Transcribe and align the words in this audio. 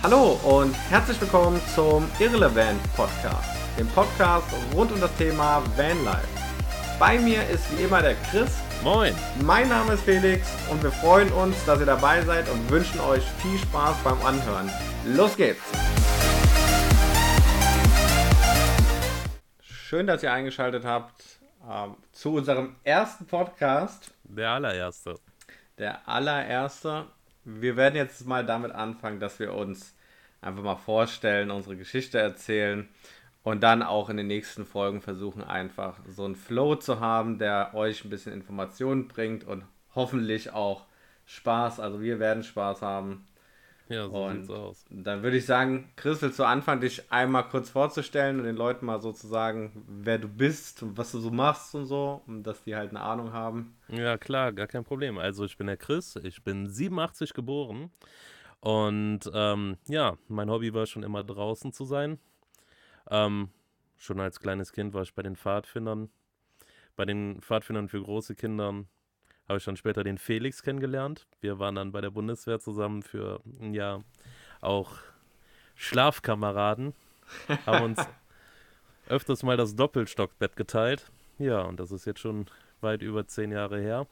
Hallo 0.00 0.38
und 0.44 0.74
herzlich 0.90 1.20
willkommen 1.20 1.60
zum 1.74 2.08
Irrelevant 2.20 2.80
Podcast, 2.94 3.50
dem 3.76 3.88
Podcast 3.88 4.46
rund 4.72 4.92
um 4.92 5.00
das 5.00 5.12
Thema 5.16 5.60
Vanlife. 5.76 6.28
Bei 7.00 7.18
mir 7.18 7.44
ist 7.48 7.76
wie 7.76 7.82
immer 7.82 8.00
der 8.00 8.14
Chris. 8.30 8.58
Moin. 8.84 9.12
Mein 9.42 9.68
Name 9.68 9.94
ist 9.94 10.04
Felix 10.04 10.48
und 10.70 10.80
wir 10.84 10.92
freuen 10.92 11.32
uns, 11.32 11.64
dass 11.64 11.80
ihr 11.80 11.86
dabei 11.86 12.22
seid 12.22 12.48
und 12.48 12.70
wünschen 12.70 13.00
euch 13.00 13.24
viel 13.42 13.58
Spaß 13.58 13.96
beim 14.04 14.22
Anhören. 14.24 14.70
Los 15.04 15.36
geht's! 15.36 15.64
Schön, 19.60 20.06
dass 20.06 20.22
ihr 20.22 20.32
eingeschaltet 20.32 20.84
habt 20.84 21.24
ähm, 21.68 21.96
zu 22.12 22.34
unserem 22.34 22.76
ersten 22.84 23.26
Podcast. 23.26 24.12
Der 24.22 24.50
allererste. 24.50 25.16
Der 25.76 26.08
allererste. 26.08 27.06
Wir 27.50 27.76
werden 27.76 27.94
jetzt 27.94 28.26
mal 28.26 28.44
damit 28.44 28.72
anfangen, 28.72 29.20
dass 29.20 29.38
wir 29.38 29.54
uns 29.54 29.94
einfach 30.42 30.62
mal 30.62 30.76
vorstellen, 30.76 31.50
unsere 31.50 31.76
Geschichte 31.76 32.18
erzählen 32.18 32.86
und 33.42 33.62
dann 33.62 33.82
auch 33.82 34.10
in 34.10 34.18
den 34.18 34.26
nächsten 34.26 34.66
Folgen 34.66 35.00
versuchen, 35.00 35.42
einfach 35.42 35.98
so 36.06 36.26
einen 36.26 36.36
Flow 36.36 36.74
zu 36.74 37.00
haben, 37.00 37.38
der 37.38 37.70
euch 37.72 38.04
ein 38.04 38.10
bisschen 38.10 38.34
Informationen 38.34 39.08
bringt 39.08 39.44
und 39.44 39.64
hoffentlich 39.94 40.52
auch 40.52 40.84
Spaß. 41.24 41.80
Also 41.80 42.02
wir 42.02 42.18
werden 42.18 42.42
Spaß 42.42 42.82
haben. 42.82 43.26
Ja, 43.88 44.08
so 44.08 44.24
und 44.24 44.40
sieht's 44.42 44.50
aus. 44.50 44.84
Dann 44.90 45.22
würde 45.22 45.36
ich 45.38 45.46
sagen, 45.46 45.90
Chris, 45.96 46.20
willst 46.20 46.38
du 46.38 46.44
anfangen, 46.44 46.80
dich 46.80 47.10
einmal 47.10 47.48
kurz 47.48 47.70
vorzustellen 47.70 48.38
und 48.38 48.44
den 48.44 48.56
Leuten 48.56 48.84
mal 48.84 49.00
so 49.00 49.12
zu 49.12 49.26
sagen, 49.26 49.84
wer 49.86 50.18
du 50.18 50.28
bist 50.28 50.82
und 50.82 50.98
was 50.98 51.12
du 51.12 51.20
so 51.20 51.30
machst 51.30 51.74
und 51.74 51.86
so, 51.86 52.22
um 52.26 52.42
dass 52.42 52.62
die 52.64 52.76
halt 52.76 52.90
eine 52.90 53.00
Ahnung 53.00 53.32
haben? 53.32 53.76
Ja, 53.88 54.18
klar, 54.18 54.52
gar 54.52 54.66
kein 54.66 54.84
Problem. 54.84 55.16
Also 55.18 55.44
ich 55.44 55.56
bin 55.56 55.66
der 55.66 55.78
Chris, 55.78 56.16
ich 56.16 56.42
bin 56.44 56.68
87 56.68 57.32
geboren 57.32 57.90
und 58.60 59.20
ähm, 59.32 59.76
ja, 59.88 60.18
mein 60.28 60.50
Hobby 60.50 60.74
war 60.74 60.86
schon 60.86 61.02
immer 61.02 61.24
draußen 61.24 61.72
zu 61.72 61.84
sein. 61.84 62.18
Ähm, 63.10 63.48
schon 63.96 64.20
als 64.20 64.40
kleines 64.40 64.72
Kind 64.72 64.92
war 64.92 65.02
ich 65.02 65.14
bei 65.14 65.22
den 65.22 65.36
Pfadfindern, 65.36 66.10
bei 66.96 67.06
den 67.06 67.40
Pfadfindern 67.40 67.88
für 67.88 68.02
große 68.02 68.34
Kinder 68.34 68.84
habe 69.48 69.58
ich 69.58 69.64
dann 69.64 69.76
später 69.76 70.04
den 70.04 70.18
Felix 70.18 70.62
kennengelernt. 70.62 71.26
Wir 71.40 71.58
waren 71.58 71.74
dann 71.74 71.92
bei 71.92 72.00
der 72.00 72.10
Bundeswehr 72.10 72.60
zusammen 72.60 73.02
für 73.02 73.40
ein 73.60 73.72
Jahr 73.72 74.04
auch 74.60 74.96
Schlafkameraden. 75.74 76.94
Haben 77.64 77.84
uns 77.84 78.06
öfters 79.08 79.42
mal 79.42 79.56
das 79.56 79.74
Doppelstockbett 79.74 80.56
geteilt. 80.56 81.10
Ja, 81.38 81.62
und 81.62 81.80
das 81.80 81.92
ist 81.92 82.04
jetzt 82.04 82.20
schon 82.20 82.46
weit 82.80 83.00
über 83.02 83.26
zehn 83.26 83.52
Jahre 83.52 83.80
her. 83.80 84.06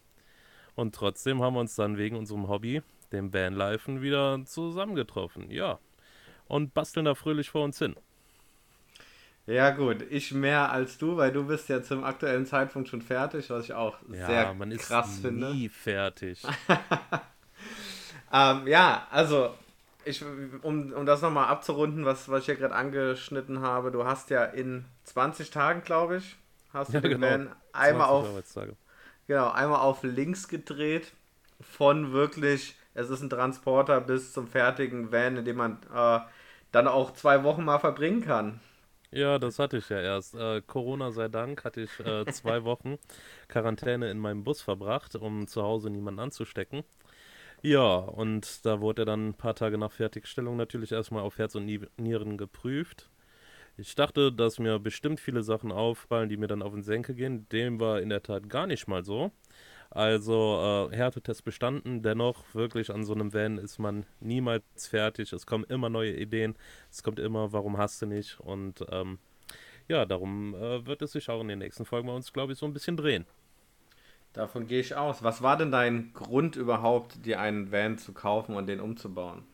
Und 0.74 0.94
trotzdem 0.94 1.42
haben 1.42 1.54
wir 1.54 1.60
uns 1.60 1.74
dann 1.74 1.98
wegen 1.98 2.16
unserem 2.16 2.48
Hobby, 2.48 2.82
dem 3.12 3.32
Vanlifen, 3.32 4.02
wieder 4.02 4.42
zusammengetroffen. 4.44 5.50
Ja. 5.50 5.78
Und 6.48 6.74
basteln 6.74 7.04
da 7.04 7.14
fröhlich 7.14 7.50
vor 7.50 7.64
uns 7.64 7.78
hin. 7.78 7.96
Ja, 9.46 9.70
gut, 9.70 10.04
ich 10.10 10.32
mehr 10.32 10.72
als 10.72 10.98
du, 10.98 11.16
weil 11.16 11.30
du 11.30 11.44
bist 11.44 11.68
ja 11.68 11.80
zum 11.80 12.02
aktuellen 12.02 12.46
Zeitpunkt 12.46 12.88
schon 12.88 13.00
fertig, 13.00 13.48
was 13.48 13.64
ich 13.64 13.72
auch 13.72 13.96
ja, 14.08 14.26
sehr 14.26 14.54
man 14.54 14.72
ist 14.72 14.88
krass 14.88 15.20
finde. 15.20 15.52
Nie 15.52 15.68
fertig. 15.68 16.42
ähm, 18.32 18.66
ja, 18.66 19.06
also 19.12 19.54
ich, 20.04 20.24
um, 20.62 20.92
um 20.92 21.06
das 21.06 21.22
nochmal 21.22 21.46
abzurunden, 21.46 22.04
was, 22.04 22.28
was 22.28 22.40
ich 22.40 22.46
hier 22.46 22.56
gerade 22.56 22.74
angeschnitten 22.74 23.60
habe, 23.60 23.92
du 23.92 24.04
hast 24.04 24.30
ja 24.30 24.44
in 24.44 24.84
20 25.04 25.50
Tagen, 25.50 25.82
glaube 25.84 26.16
ich, 26.16 26.36
hast 26.72 26.90
du 26.90 26.94
ja, 26.94 27.00
den 27.00 27.12
genau. 27.12 27.26
Van 27.28 27.52
einmal 27.72 28.08
auf, 28.08 28.26
genau, 29.28 29.50
einmal 29.50 29.80
auf 29.80 30.02
links 30.02 30.48
gedreht, 30.48 31.12
von 31.60 32.12
wirklich, 32.12 32.74
es 32.94 33.10
ist 33.10 33.22
ein 33.22 33.30
Transporter 33.30 34.00
bis 34.00 34.32
zum 34.32 34.48
fertigen 34.48 35.12
Van, 35.12 35.36
in 35.36 35.44
dem 35.44 35.56
man 35.56 35.78
äh, 35.94 36.18
dann 36.72 36.88
auch 36.88 37.12
zwei 37.14 37.44
Wochen 37.44 37.64
mal 37.64 37.78
verbringen 37.78 38.24
kann. 38.24 38.60
Ja, 39.10 39.38
das 39.38 39.58
hatte 39.58 39.78
ich 39.78 39.88
ja 39.88 40.00
erst. 40.00 40.34
Äh, 40.34 40.62
Corona 40.62 41.10
sei 41.12 41.28
Dank 41.28 41.64
hatte 41.64 41.82
ich 41.82 42.00
äh, 42.00 42.26
zwei 42.30 42.64
Wochen 42.64 42.98
Quarantäne 43.48 44.10
in 44.10 44.18
meinem 44.18 44.44
Bus 44.44 44.60
verbracht, 44.62 45.14
um 45.16 45.46
zu 45.46 45.62
Hause 45.62 45.90
niemanden 45.90 46.20
anzustecken. 46.20 46.84
Ja, 47.62 47.96
und 47.96 48.64
da 48.66 48.80
wurde 48.80 49.02
er 49.02 49.06
dann 49.06 49.28
ein 49.28 49.34
paar 49.34 49.54
Tage 49.54 49.78
nach 49.78 49.92
Fertigstellung 49.92 50.56
natürlich 50.56 50.92
erstmal 50.92 51.22
auf 51.22 51.38
Herz 51.38 51.54
und 51.54 51.66
Nieren 51.66 52.38
geprüft. 52.38 53.10
Ich 53.76 53.94
dachte, 53.94 54.32
dass 54.32 54.58
mir 54.58 54.78
bestimmt 54.78 55.20
viele 55.20 55.42
Sachen 55.42 55.72
auffallen, 55.72 56.28
die 56.28 56.36
mir 56.38 56.46
dann 56.48 56.62
auf 56.62 56.72
den 56.72 56.82
Senkel 56.82 57.14
gehen. 57.14 57.48
Dem 57.50 57.80
war 57.80 58.00
in 58.00 58.08
der 58.10 58.22
Tat 58.22 58.48
gar 58.48 58.66
nicht 58.66 58.88
mal 58.88 59.04
so. 59.04 59.32
Also 59.90 60.88
äh, 60.92 60.96
Härtetest 60.96 61.44
bestanden, 61.44 62.02
dennoch 62.02 62.42
wirklich 62.54 62.90
an 62.90 63.04
so 63.04 63.14
einem 63.14 63.32
Van 63.32 63.58
ist 63.58 63.78
man 63.78 64.04
niemals 64.20 64.88
fertig. 64.88 65.32
Es 65.32 65.46
kommen 65.46 65.64
immer 65.64 65.88
neue 65.88 66.14
Ideen, 66.14 66.54
es 66.90 67.02
kommt 67.02 67.18
immer, 67.18 67.52
warum 67.52 67.78
hast 67.78 68.02
du 68.02 68.06
nicht? 68.06 68.38
Und 68.40 68.84
ähm, 68.90 69.18
ja, 69.88 70.04
darum 70.04 70.54
äh, 70.54 70.84
wird 70.86 71.02
es 71.02 71.12
sich 71.12 71.28
auch 71.30 71.40
in 71.40 71.48
den 71.48 71.60
nächsten 71.60 71.84
Folgen 71.84 72.08
bei 72.08 72.14
uns, 72.14 72.32
glaube 72.32 72.52
ich, 72.52 72.58
so 72.58 72.66
ein 72.66 72.72
bisschen 72.72 72.96
drehen. 72.96 73.24
Davon 74.32 74.66
gehe 74.66 74.80
ich 74.80 74.94
aus. 74.94 75.22
Was 75.22 75.40
war 75.40 75.56
denn 75.56 75.70
dein 75.70 76.12
Grund 76.12 76.56
überhaupt, 76.56 77.24
dir 77.24 77.40
einen 77.40 77.72
Van 77.72 77.96
zu 77.96 78.12
kaufen 78.12 78.54
und 78.54 78.66
den 78.66 78.80
umzubauen? 78.80 79.44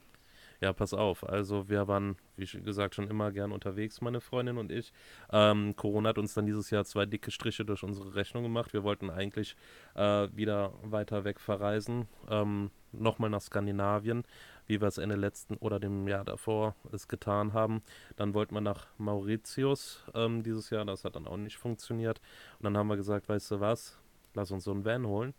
Ja, 0.62 0.72
pass 0.72 0.94
auf. 0.94 1.28
Also 1.28 1.68
wir 1.68 1.88
waren, 1.88 2.14
wie 2.36 2.46
gesagt, 2.46 2.94
schon 2.94 3.10
immer 3.10 3.32
gern 3.32 3.50
unterwegs, 3.50 4.00
meine 4.00 4.20
Freundin 4.20 4.58
und 4.58 4.70
ich. 4.70 4.92
Ähm, 5.32 5.74
Corona 5.74 6.10
hat 6.10 6.18
uns 6.18 6.34
dann 6.34 6.46
dieses 6.46 6.70
Jahr 6.70 6.84
zwei 6.84 7.04
dicke 7.04 7.32
Striche 7.32 7.64
durch 7.64 7.82
unsere 7.82 8.14
Rechnung 8.14 8.44
gemacht. 8.44 8.72
Wir 8.72 8.84
wollten 8.84 9.10
eigentlich 9.10 9.56
äh, 9.96 10.28
wieder 10.32 10.72
weiter 10.84 11.24
weg 11.24 11.40
verreisen. 11.40 12.06
Ähm, 12.30 12.70
Nochmal 12.92 13.30
nach 13.30 13.40
Skandinavien, 13.40 14.22
wie 14.66 14.80
wir 14.80 14.86
es 14.86 14.98
Ende 14.98 15.16
letzten 15.16 15.56
oder 15.56 15.80
dem 15.80 16.06
Jahr 16.06 16.24
davor 16.24 16.76
es 16.92 17.08
getan 17.08 17.54
haben. 17.54 17.82
Dann 18.14 18.32
wollten 18.32 18.54
wir 18.54 18.60
nach 18.60 18.86
Mauritius 18.98 20.04
ähm, 20.14 20.44
dieses 20.44 20.70
Jahr. 20.70 20.84
Das 20.84 21.04
hat 21.04 21.16
dann 21.16 21.26
auch 21.26 21.38
nicht 21.38 21.56
funktioniert. 21.56 22.20
Und 22.58 22.64
dann 22.64 22.76
haben 22.76 22.86
wir 22.88 22.96
gesagt, 22.96 23.28
weißt 23.28 23.50
du 23.50 23.60
was, 23.60 23.98
lass 24.34 24.52
uns 24.52 24.62
so 24.62 24.70
einen 24.70 24.84
Van 24.84 25.06
holen. 25.06 25.34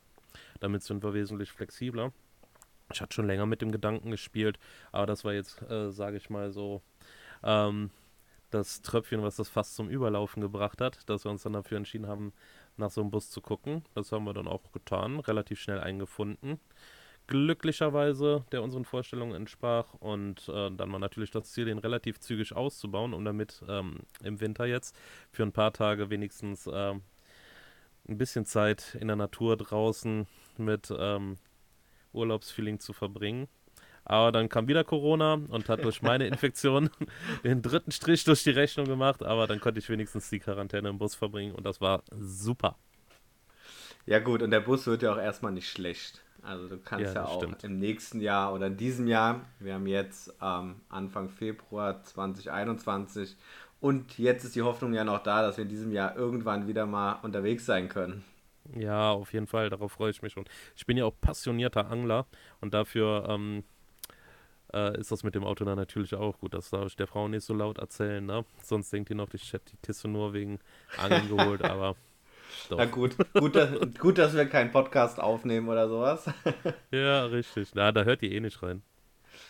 Damit 0.60 0.84
sind 0.84 1.02
wir 1.02 1.14
wesentlich 1.14 1.52
flexibler. 1.52 2.12
Ich 2.92 3.02
hatte 3.02 3.14
schon 3.14 3.28
länger 3.28 3.46
mit 3.46 3.62
dem 3.62 3.72
Gedanken 3.72 4.12
gespielt, 4.12 4.60
aber 4.92 5.06
das 5.06 5.26
war 5.26 5.34
jetzt, 5.34 5.62
äh, 5.64 5.92
sage 5.92 6.18
ich 6.18 6.30
mal 6.30 6.52
so, 6.52 6.82
ähm, 7.44 7.90
das 8.54 8.82
Tröpfchen, 8.82 9.24
was 9.24 9.38
das 9.38 9.50
fast 9.50 9.76
zum 9.76 9.90
Überlaufen 9.90 10.42
gebracht 10.42 10.80
hat, 10.82 11.10
dass 11.10 11.24
wir 11.26 11.32
uns 11.32 11.44
dann 11.44 11.54
dafür 11.54 11.78
entschieden 11.78 12.08
haben, 12.08 12.34
nach 12.78 12.92
so 12.92 13.02
einem 13.02 13.12
Bus 13.12 13.30
zu 13.30 13.42
gucken. 13.42 13.84
Das 13.96 14.12
haben 14.12 14.26
wir 14.26 14.34
dann 14.34 14.48
auch 14.48 14.72
getan, 14.72 15.20
relativ 15.20 15.60
schnell 15.60 15.80
eingefunden. 15.80 16.60
Glücklicherweise, 17.26 18.44
der 18.52 18.62
unseren 18.62 18.86
Vorstellungen 18.86 19.34
entsprach 19.34 19.94
und 19.94 20.50
äh, 20.50 20.70
dann 20.72 20.92
war 20.92 21.00
natürlich 21.00 21.32
das 21.32 21.52
Ziel, 21.52 21.66
den 21.66 21.78
relativ 21.78 22.20
zügig 22.20 22.54
auszubauen, 22.54 23.14
um 23.14 23.24
damit 23.24 23.64
ähm, 23.68 24.00
im 24.24 24.42
Winter 24.42 24.66
jetzt 24.66 24.96
für 25.32 25.44
ein 25.44 25.54
paar 25.54 25.72
Tage 25.72 26.10
wenigstens 26.10 26.68
äh, 26.68 26.94
ein 28.10 28.18
bisschen 28.18 28.46
Zeit 28.46 28.98
in 29.00 29.08
der 29.08 29.16
Natur 29.16 29.56
draußen 29.56 30.28
mit 30.58 30.94
ähm, 30.96 31.38
Urlaubsfeeling 32.14 32.80
zu 32.80 32.94
verbringen. 32.94 33.48
Aber 34.06 34.32
dann 34.32 34.50
kam 34.50 34.68
wieder 34.68 34.84
Corona 34.84 35.40
und 35.48 35.70
hat 35.70 35.84
durch 35.84 36.02
meine 36.02 36.28
Infektion 36.28 36.90
den 37.44 37.62
dritten 37.62 37.92
Strich 37.92 38.24
durch 38.26 38.44
die 38.44 38.52
Rechnung 38.52 38.86
gemacht. 38.86 39.24
Aber 39.24 39.48
dann 39.48 39.60
konnte 39.62 39.80
ich 39.80 39.90
wenigstens 39.90 40.30
die 40.30 40.40
Quarantäne 40.40 40.90
im 40.90 40.98
Bus 40.98 41.16
verbringen 41.16 41.56
und 41.56 41.66
das 41.66 41.80
war 41.80 42.04
super. 42.12 42.76
Ja, 44.06 44.20
gut, 44.20 44.42
und 44.42 44.52
der 44.52 44.60
Bus 44.60 44.86
wird 44.88 45.02
ja 45.02 45.14
auch 45.14 45.18
erstmal 45.18 45.54
nicht 45.54 45.70
schlecht. 45.70 46.22
Also, 46.42 46.68
du 46.68 46.78
kannst 46.78 47.16
ja, 47.16 47.22
ja 47.22 47.26
auch 47.26 47.42
stimmt. 47.42 47.64
im 47.64 47.80
nächsten 47.80 48.20
Jahr 48.20 48.54
oder 48.54 48.68
in 48.68 48.76
diesem 48.76 49.08
Jahr, 49.08 49.46
wir 49.60 49.76
haben 49.76 49.88
jetzt 49.88 50.34
ähm, 50.42 50.82
Anfang 50.90 51.30
Februar 51.30 52.04
2021 52.04 53.38
und 53.80 54.18
jetzt 54.18 54.44
ist 54.44 54.56
die 54.56 54.62
Hoffnung 54.62 54.94
ja 54.94 55.06
noch 55.06 55.24
da, 55.24 55.42
dass 55.42 55.56
wir 55.56 55.64
in 55.64 55.70
diesem 55.70 55.94
Jahr 55.94 56.18
irgendwann 56.18 56.68
wieder 56.68 56.86
mal 56.86 57.20
unterwegs 57.22 57.66
sein 57.66 57.88
können. 57.88 58.26
Ja, 58.76 59.12
auf 59.12 59.34
jeden 59.34 59.48
Fall, 59.48 59.70
darauf 59.70 59.92
freue 59.94 60.12
ich 60.12 60.22
mich 60.22 60.34
schon. 60.34 60.46
Ich 60.76 60.86
bin 60.86 60.98
ja 60.98 61.06
auch 61.06 61.14
passionierter 61.20 61.90
Angler 61.90 62.26
und 62.62 62.74
dafür 62.74 63.26
ähm, 63.30 63.64
äh, 64.74 65.00
ist 65.00 65.12
das 65.12 65.24
mit 65.24 65.36
dem 65.36 65.44
Auto 65.44 65.66
dann 65.66 65.78
natürlich 65.78 66.16
auch 66.16 66.40
gut. 66.40 66.54
Das 66.54 66.70
darf 66.70 66.88
ich 66.88 66.96
der 66.96 67.08
Frau 67.08 67.28
nicht 67.28 67.46
so 67.46 67.54
laut 67.54 67.78
erzählen, 67.78 68.26
ne? 68.26 68.46
Sonst 68.62 68.92
denkt 68.92 69.10
die 69.10 69.16
noch, 69.16 69.34
ich 69.34 69.54
hätte 69.54 69.72
die 69.72 69.78
Kiste 69.78 70.08
nur 70.08 70.34
wegen 70.34 70.60
Angeln 70.98 71.30
geholt, 71.30 71.64
aber. 71.70 71.96
Doch. 72.70 72.78
Na 72.78 72.86
gut, 72.86 73.16
gut, 73.34 73.56
dass, 73.56 73.70
gut, 74.00 74.18
dass 74.18 74.36
wir 74.36 74.46
keinen 74.46 74.72
Podcast 74.72 75.20
aufnehmen 75.20 75.70
oder 75.70 75.90
sowas. 75.90 76.30
ja, 76.92 77.26
richtig. 77.26 77.70
Na, 77.74 77.92
da 77.92 78.04
hört 78.04 78.22
die 78.22 78.34
eh 78.34 78.40
nicht 78.40 78.62
rein. 78.62 78.84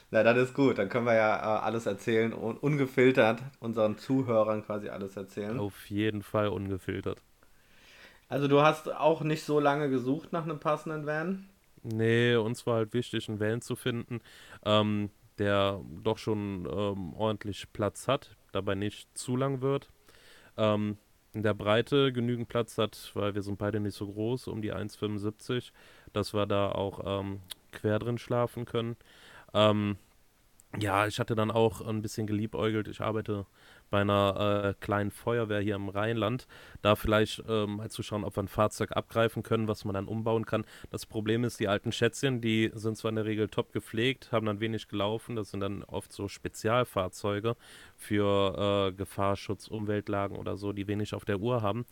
Na, 0.09 0.23
das 0.23 0.37
ist 0.37 0.53
gut. 0.53 0.77
Dann 0.77 0.87
können 0.87 1.05
wir 1.05 1.15
ja 1.15 1.35
äh, 1.35 1.61
alles 1.63 1.85
erzählen 1.85 2.33
und 2.33 2.63
ungefiltert 2.63 3.41
unseren 3.59 3.97
Zuhörern 3.97 4.65
quasi 4.65 4.87
alles 4.87 5.17
erzählen. 5.17 5.59
Auf 5.59 5.89
jeden 5.89 6.23
Fall 6.23 6.47
ungefiltert. 6.47 7.19
Also 8.33 8.47
du 8.47 8.63
hast 8.63 8.91
auch 8.91 9.21
nicht 9.21 9.43
so 9.43 9.59
lange 9.59 9.91
gesucht 9.91 10.33
nach 10.33 10.41
einem 10.41 10.59
passenden 10.59 11.05
Van? 11.05 11.47
Nee, 11.83 12.35
uns 12.35 12.65
war 12.65 12.77
halt 12.77 12.91
wichtig, 12.95 13.29
einen 13.29 13.39
Van 13.39 13.61
zu 13.61 13.75
finden, 13.75 14.21
ähm, 14.65 15.11
der 15.37 15.79
doch 16.01 16.17
schon 16.17 16.67
ähm, 16.67 17.13
ordentlich 17.13 17.71
Platz 17.73 18.07
hat, 18.07 18.35
dabei 18.51 18.73
nicht 18.73 19.15
zu 19.15 19.35
lang 19.35 19.61
wird. 19.61 19.91
Ähm, 20.57 20.97
in 21.33 21.43
der 21.43 21.53
Breite 21.53 22.11
genügend 22.11 22.47
Platz 22.47 22.79
hat, 22.79 23.11
weil 23.13 23.35
wir 23.35 23.43
sind 23.43 23.59
beide 23.59 23.79
nicht 23.79 23.95
so 23.95 24.07
groß, 24.07 24.47
um 24.47 24.63
die 24.63 24.73
1,75, 24.73 25.71
dass 26.11 26.33
wir 26.33 26.47
da 26.47 26.71
auch 26.71 27.01
ähm, 27.05 27.39
quer 27.71 27.99
drin 27.99 28.17
schlafen 28.17 28.65
können. 28.65 28.95
Ähm, 29.53 29.97
ja, 30.79 31.05
ich 31.05 31.19
hatte 31.19 31.35
dann 31.35 31.51
auch 31.51 31.81
ein 31.81 32.01
bisschen 32.01 32.25
geliebäugelt. 32.25 32.87
Ich 32.87 33.01
arbeite 33.01 33.45
bei 33.91 34.01
einer 34.01 34.73
äh, 34.79 34.83
kleinen 34.83 35.11
Feuerwehr 35.11 35.59
hier 35.59 35.75
im 35.75 35.89
Rheinland. 35.89 36.47
Da 36.81 36.95
vielleicht 36.95 37.43
äh, 37.47 37.67
mal 37.67 37.91
zu 37.91 38.01
schauen, 38.01 38.23
ob 38.23 38.35
wir 38.35 38.43
ein 38.43 38.47
Fahrzeug 38.47 38.91
abgreifen 38.93 39.43
können, 39.43 39.67
was 39.67 39.85
man 39.85 39.93
dann 39.93 40.07
umbauen 40.07 40.45
kann. 40.45 40.65
Das 40.89 41.05
Problem 41.05 41.43
ist, 41.43 41.59
die 41.59 41.67
alten 41.67 41.91
Schätzchen, 41.91 42.41
die 42.41 42.71
sind 42.73 42.97
zwar 42.97 43.09
in 43.09 43.15
der 43.17 43.25
Regel 43.25 43.49
top 43.49 43.71
gepflegt, 43.71 44.31
haben 44.31 44.47
dann 44.47 44.59
wenig 44.61 44.87
gelaufen. 44.87 45.35
Das 45.35 45.51
sind 45.51 45.59
dann 45.59 45.83
oft 45.83 46.11
so 46.11 46.27
Spezialfahrzeuge 46.27 47.55
für 47.95 48.89
äh, 48.89 48.93
Gefahrschutz, 48.93 49.67
Umweltlagen 49.67 50.37
oder 50.37 50.57
so, 50.57 50.73
die 50.73 50.87
wenig 50.87 51.13
auf 51.13 51.25
der 51.25 51.39
Uhr 51.39 51.61
haben. 51.61 51.85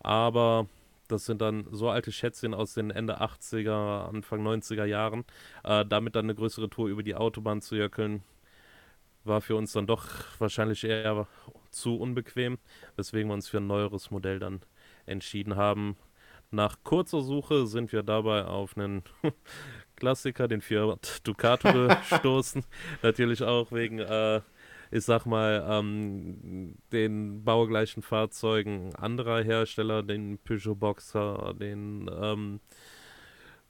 Aber 0.00 0.66
das 1.08 1.26
sind 1.26 1.40
dann 1.40 1.66
so 1.70 1.88
alte 1.90 2.12
Schätzchen 2.12 2.54
aus 2.54 2.74
den 2.74 2.90
Ende 2.90 3.20
80er, 3.20 4.08
Anfang 4.08 4.46
90er 4.46 4.84
Jahren. 4.84 5.24
Äh, 5.64 5.84
damit 5.86 6.16
dann 6.16 6.26
eine 6.26 6.34
größere 6.34 6.68
Tour 6.68 6.88
über 6.88 7.02
die 7.02 7.14
Autobahn 7.14 7.62
zu 7.62 7.76
jöckeln, 7.76 8.22
war 9.24 9.40
für 9.40 9.56
uns 9.56 9.72
dann 9.72 9.86
doch 9.86 10.06
wahrscheinlich 10.38 10.84
eher 10.84 11.26
zu 11.70 11.96
unbequem, 11.96 12.58
weswegen 12.96 13.28
wir 13.28 13.34
uns 13.34 13.48
für 13.48 13.58
ein 13.58 13.66
neueres 13.66 14.10
Modell 14.10 14.38
dann 14.38 14.60
entschieden 15.04 15.56
haben. 15.56 15.96
Nach 16.50 16.76
kurzer 16.84 17.22
Suche 17.22 17.66
sind 17.66 17.92
wir 17.92 18.02
dabei 18.02 18.44
auf 18.44 18.76
einen 18.76 19.02
Klassiker, 19.96 20.48
den 20.48 20.60
Fiat 20.60 21.26
Ducato 21.26 21.88
gestoßen. 22.10 22.64
Natürlich 23.02 23.42
auch 23.42 23.72
wegen 23.72 23.98
äh, 23.98 24.40
ich 24.90 25.04
sag 25.04 25.26
mal, 25.26 25.64
ähm, 25.68 26.76
den 26.92 27.44
baugleichen 27.44 28.02
Fahrzeugen 28.02 28.94
anderer 28.96 29.42
Hersteller, 29.42 30.02
den 30.02 30.38
Peugeot 30.38 30.76
Boxer, 30.76 31.54
den 31.58 32.10
ähm, 32.20 32.60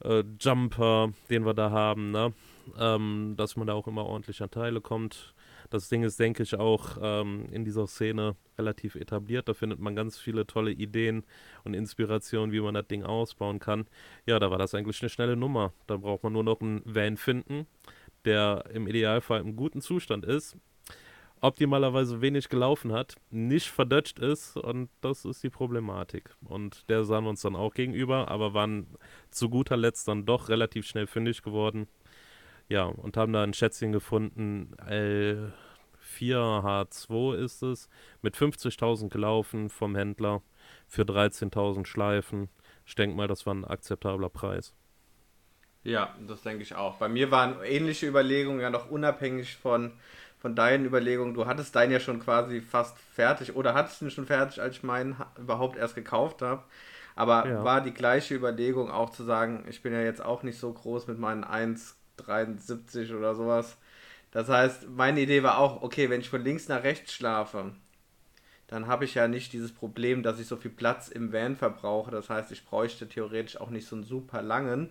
äh, 0.05 0.25
Jumper, 0.41 1.13
den 1.31 1.45
wir 1.45 1.55
da 1.55 1.71
haben, 1.71 2.11
ne? 2.11 2.33
Ähm, 2.79 3.35
dass 3.37 3.57
man 3.57 3.67
da 3.67 3.75
auch 3.75 3.87
immer 3.87 4.05
ordentlich 4.05 4.43
an 4.43 4.51
Teile 4.51 4.81
kommt. 4.81 5.35
Das 5.71 5.89
Ding 5.89 6.03
ist, 6.03 6.21
denke 6.21 6.43
ich, 6.43 6.55
auch 6.57 6.99
ähm, 7.01 7.47
in 7.51 7.65
dieser 7.65 7.87
Szene 7.87 8.37
relativ 8.59 8.95
etabliert. 8.95 9.49
Da 9.49 9.55
findet 9.55 9.81
man 9.81 9.97
ganz 9.97 10.19
viele 10.19 10.47
tolle 10.47 10.73
Ideen 10.73 11.25
und 11.65 11.75
Inspirationen, 11.75 12.53
wie 12.53 12.61
man 12.61 12.75
das 12.75 12.87
Ding 12.87 13.05
ausbauen 13.05 13.59
kann. 13.59 13.87
Ja, 14.27 14.39
da 14.39 14.51
war 14.51 14.59
das 14.59 14.75
eigentlich 14.75 15.01
eine 15.03 15.11
schnelle 15.11 15.37
Nummer. 15.37 15.73
Da 15.87 15.97
braucht 15.97 16.23
man 16.23 16.33
nur 16.33 16.45
noch 16.45 16.61
einen 16.61 16.83
Van 16.85 17.17
finden, 17.17 17.67
der 18.25 18.65
im 18.73 18.87
Idealfall 18.87 19.41
im 19.41 19.57
guten 19.57 19.81
Zustand 19.81 20.25
ist 20.25 20.57
optimalerweise 21.41 22.21
wenig 22.21 22.49
gelaufen 22.49 22.93
hat, 22.93 23.17
nicht 23.31 23.69
verdutscht 23.69 24.19
ist 24.19 24.56
und 24.56 24.88
das 25.00 25.25
ist 25.25 25.43
die 25.43 25.50
Problematik. 25.50 26.35
Und 26.44 26.88
der 26.88 27.05
sahen 27.05 27.25
wir 27.25 27.31
uns 27.31 27.43
dann 27.43 27.56
auch 27.56 27.75
gegenüber, 27.75 28.29
aber 28.29 28.55
waren 28.55 28.87
zu 29.31 29.49
guter 29.50 29.77
Letzt 29.77 30.09
dann 30.09 30.25
doch 30.27 30.49
relativ 30.49 30.87
schnell 30.87 31.06
fündig 31.06 31.43
geworden. 31.43 31.88
Ja, 32.69 32.85
und 32.85 33.17
haben 33.17 33.33
da 33.33 33.43
ein 33.43 33.55
Schätzchen 33.55 33.93
gefunden, 33.93 34.75
L4H2 36.19 37.37
ist 37.37 37.62
es, 37.62 37.89
mit 38.23 38.37
50.000 38.37 39.09
gelaufen 39.09 39.69
vom 39.69 39.94
Händler 39.94 40.43
für 40.89 41.03
13.000 41.03 41.87
Schleifen. 41.87 42.49
Ich 42.85 42.97
denke 42.97 43.17
mal, 43.17 43.29
das 43.29 43.47
war 43.47 43.55
ein 43.55 43.65
akzeptabler 43.65 44.31
Preis. 44.31 44.75
Ja, 45.87 46.17
das 46.27 46.43
denke 46.43 46.65
ich 46.65 46.75
auch. 46.75 46.97
Bei 46.97 47.09
mir 47.09 47.31
waren 47.31 47.62
ähnliche 47.62 48.09
Überlegungen 48.09 48.61
ja 48.61 48.71
noch 48.71 48.91
unabhängig 48.91 49.55
von 49.55 49.93
von 50.46 50.54
deinen 50.54 50.84
Überlegungen, 50.84 51.34
du 51.34 51.46
hattest 51.46 51.75
deinen 51.75 51.90
ja 51.90 51.98
schon 51.98 52.20
quasi 52.20 52.60
fast 52.60 52.96
fertig 53.00 53.56
oder 53.56 53.75
hattest 53.75 54.00
ihn 54.00 54.12
schon 54.12 54.26
fertig, 54.26 54.62
als 54.62 54.76
ich 54.76 54.84
meinen 54.84 55.16
überhaupt 55.37 55.76
erst 55.76 55.96
gekauft 55.96 56.40
habe. 56.40 56.62
Aber 57.16 57.48
ja. 57.48 57.64
war 57.64 57.81
die 57.81 57.93
gleiche 57.93 58.37
Überlegung 58.37 58.88
auch 58.88 59.10
zu 59.10 59.25
sagen, 59.25 59.64
ich 59.69 59.82
bin 59.82 59.93
ja 59.93 60.02
jetzt 60.02 60.25
auch 60.25 60.44
nicht 60.44 60.60
so 60.60 60.72
groß 60.72 61.08
mit 61.08 61.19
meinen 61.19 61.43
1,73 61.43 63.16
oder 63.16 63.34
sowas. 63.34 63.76
Das 64.31 64.48
heißt, 64.48 64.88
meine 64.88 65.20
Idee 65.22 65.43
war 65.43 65.58
auch, 65.58 65.82
okay, 65.82 66.10
wenn 66.10 66.20
ich 66.20 66.31
von 66.31 66.44
links 66.44 66.69
nach 66.69 66.84
rechts 66.84 67.12
schlafe, 67.12 67.72
dann 68.69 68.87
habe 68.87 69.04
ich 69.04 69.14
ja 69.14 69.26
nicht 69.26 69.52
dieses 69.52 69.72
Problem, 69.72 70.22
dass 70.22 70.38
ich 70.38 70.46
so 70.46 70.54
viel 70.54 70.70
Platz 70.70 71.08
im 71.08 71.32
Van 71.32 71.56
verbrauche. 71.56 72.12
Das 72.12 72.31
heißt, 72.31 72.52
ich 72.52 72.64
bräuchte 72.64 73.08
theoretisch 73.08 73.60
auch 73.60 73.70
nicht 73.70 73.88
so 73.88 73.96
einen 73.96 74.04
super 74.04 74.43
langen, 74.43 74.90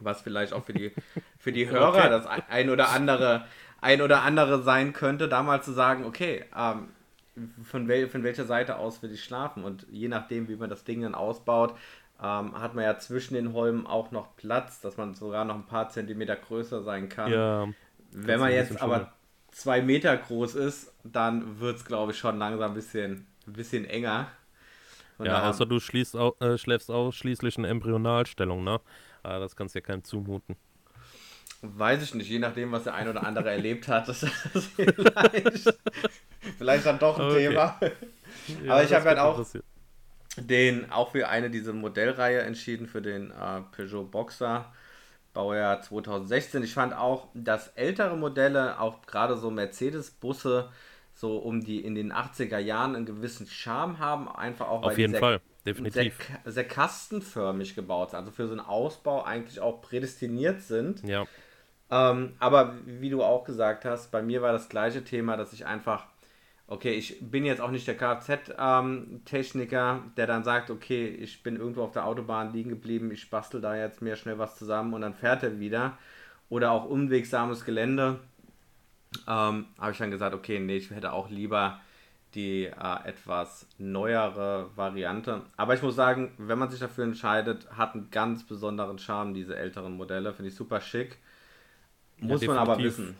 was 0.00 0.22
vielleicht 0.22 0.52
auch 0.52 0.64
für 0.64 0.72
die, 0.72 0.92
für 1.38 1.52
die 1.52 1.68
Hörer 1.68 1.98
okay. 1.98 2.08
das 2.08 2.26
ein 2.26 2.70
oder 2.70 2.90
andere 2.90 3.44
ein 3.84 4.00
oder 4.00 4.22
andere 4.22 4.62
sein 4.62 4.94
könnte, 4.94 5.28
da 5.28 5.42
mal 5.42 5.62
zu 5.62 5.72
sagen, 5.72 6.04
okay, 6.04 6.44
ähm, 6.56 6.88
von, 7.64 7.86
wel 7.86 8.08
von 8.08 8.22
welcher 8.22 8.44
Seite 8.44 8.76
aus 8.78 9.02
will 9.02 9.12
ich 9.12 9.22
schlafen? 9.22 9.62
Und 9.62 9.86
je 9.90 10.08
nachdem, 10.08 10.48
wie 10.48 10.56
man 10.56 10.70
das 10.70 10.84
Ding 10.84 11.02
dann 11.02 11.14
ausbaut, 11.14 11.74
ähm, 12.22 12.58
hat 12.58 12.74
man 12.74 12.84
ja 12.84 12.96
zwischen 12.98 13.34
den 13.34 13.52
Holmen 13.52 13.86
auch 13.86 14.10
noch 14.10 14.36
Platz, 14.36 14.80
dass 14.80 14.96
man 14.96 15.14
sogar 15.14 15.44
noch 15.44 15.56
ein 15.56 15.66
paar 15.66 15.90
Zentimeter 15.90 16.36
größer 16.36 16.82
sein 16.82 17.10
kann. 17.10 17.30
Ja, 17.30 17.68
Wenn 18.12 18.40
man 18.40 18.52
jetzt 18.52 18.80
aber 18.80 19.12
zwei 19.50 19.82
Meter 19.82 20.16
groß 20.16 20.54
ist, 20.54 20.92
dann 21.04 21.60
wird 21.60 21.76
es, 21.76 21.84
glaube 21.84 22.12
ich, 22.12 22.18
schon 22.18 22.38
langsam 22.38 22.70
ein 22.70 22.74
bisschen, 22.74 23.26
ein 23.46 23.52
bisschen 23.52 23.84
enger. 23.84 24.28
Und 25.18 25.26
ja, 25.26 25.48
außer 25.48 25.66
du 25.66 25.78
schließt, 25.78 26.14
äh, 26.14 26.56
schläfst 26.56 26.90
ausschließlich 26.90 27.58
in 27.58 27.64
Embryonalstellung, 27.64 28.64
ne? 28.64 28.80
Aber 29.24 29.34
ah, 29.34 29.38
das 29.40 29.56
kannst 29.56 29.74
du 29.74 29.78
ja 29.78 29.84
keinem 29.84 30.04
zumuten. 30.04 30.54
Weiß 31.62 32.02
ich 32.02 32.14
nicht, 32.14 32.28
je 32.28 32.38
nachdem, 32.38 32.72
was 32.72 32.84
der 32.84 32.94
ein 32.94 33.08
oder 33.08 33.24
andere 33.26 33.50
erlebt 33.50 33.88
hat, 33.88 34.06
ist 34.10 34.22
das 34.22 34.66
vielleicht, 34.66 35.74
vielleicht 36.58 36.86
dann 36.86 36.98
doch 36.98 37.18
ein 37.18 37.30
okay. 37.30 37.48
Thema. 37.48 37.80
Ja, 38.62 38.72
Aber 38.72 38.84
ich 38.84 38.92
habe 38.92 39.08
halt 39.08 39.18
auch 39.18 39.42
den, 40.36 40.90
auch 40.92 41.12
für 41.12 41.28
eine 41.28 41.48
dieser 41.48 41.72
Modellreihe 41.72 42.42
entschieden, 42.42 42.86
für 42.86 43.00
den 43.00 43.30
äh, 43.30 43.62
Peugeot 43.74 44.04
Boxer, 44.04 44.70
Baujahr 45.32 45.80
2016. 45.80 46.62
Ich 46.62 46.74
fand 46.74 46.92
auch, 46.92 47.28
dass 47.32 47.68
ältere 47.68 48.18
Modelle, 48.18 48.78
auch 48.78 49.00
gerade 49.06 49.38
so 49.38 49.50
Mercedes-Busse, 49.50 50.70
so 51.14 51.38
um 51.38 51.64
die 51.64 51.80
in 51.82 51.94
den 51.94 52.12
80er 52.12 52.58
Jahren 52.58 52.94
einen 52.94 53.06
gewissen 53.06 53.46
Charme 53.46 53.98
haben, 53.98 54.28
einfach 54.28 54.68
auch 54.68 54.82
Auf 54.82 54.98
jeden 54.98 55.14
Fall, 55.14 55.40
definitiv. 55.66 56.18
Sehr, 56.44 56.52
sehr 56.52 56.64
kastenförmig 56.64 57.74
gebaut 57.74 58.10
sind, 58.10 58.18
also 58.18 58.30
für 58.30 58.46
so 58.46 58.52
einen 58.52 58.60
Ausbau 58.60 59.22
eigentlich 59.22 59.60
auch 59.60 59.80
prädestiniert 59.80 60.62
sind. 60.62 61.06
Ja. 61.06 61.24
Ähm, 61.90 62.34
aber 62.38 62.74
wie 62.86 63.10
du 63.10 63.22
auch 63.22 63.44
gesagt 63.44 63.84
hast, 63.84 64.10
bei 64.10 64.22
mir 64.22 64.42
war 64.42 64.52
das 64.52 64.68
gleiche 64.68 65.04
Thema, 65.04 65.36
dass 65.36 65.52
ich 65.52 65.66
einfach, 65.66 66.06
okay, 66.66 66.94
ich 66.94 67.18
bin 67.20 67.44
jetzt 67.44 67.60
auch 67.60 67.70
nicht 67.70 67.86
der 67.86 67.96
Kfz-Techniker, 67.96 70.02
ähm, 70.02 70.12
der 70.16 70.26
dann 70.26 70.44
sagt, 70.44 70.70
okay, 70.70 71.06
ich 71.06 71.42
bin 71.42 71.56
irgendwo 71.56 71.82
auf 71.82 71.92
der 71.92 72.06
Autobahn 72.06 72.52
liegen 72.52 72.70
geblieben, 72.70 73.10
ich 73.10 73.30
bastel 73.30 73.60
da 73.60 73.76
jetzt 73.76 74.02
mehr 74.02 74.16
schnell 74.16 74.38
was 74.38 74.56
zusammen 74.56 74.94
und 74.94 75.02
dann 75.02 75.14
fährt 75.14 75.42
er 75.42 75.60
wieder. 75.60 75.98
Oder 76.48 76.72
auch 76.72 76.84
unwegsames 76.84 77.64
Gelände. 77.64 78.20
Ähm, 79.26 79.66
habe 79.78 79.92
ich 79.92 79.98
dann 79.98 80.10
gesagt, 80.10 80.34
okay, 80.34 80.58
nee, 80.58 80.76
ich 80.76 80.90
hätte 80.90 81.12
auch 81.12 81.30
lieber 81.30 81.80
die 82.34 82.64
äh, 82.64 83.08
etwas 83.08 83.68
neuere 83.78 84.70
Variante. 84.76 85.42
Aber 85.56 85.74
ich 85.74 85.82
muss 85.82 85.94
sagen, 85.94 86.32
wenn 86.38 86.58
man 86.58 86.70
sich 86.70 86.80
dafür 86.80 87.04
entscheidet, 87.04 87.70
hat 87.70 87.94
einen 87.94 88.10
ganz 88.10 88.44
besonderen 88.44 88.98
Charme, 88.98 89.34
diese 89.34 89.56
älteren 89.56 89.96
Modelle. 89.96 90.32
Finde 90.32 90.50
ich 90.50 90.56
super 90.56 90.80
schick. 90.80 91.18
Muss 92.18 92.42
ja, 92.42 92.48
man 92.48 92.58
aber 92.58 92.78
wissen 92.78 93.16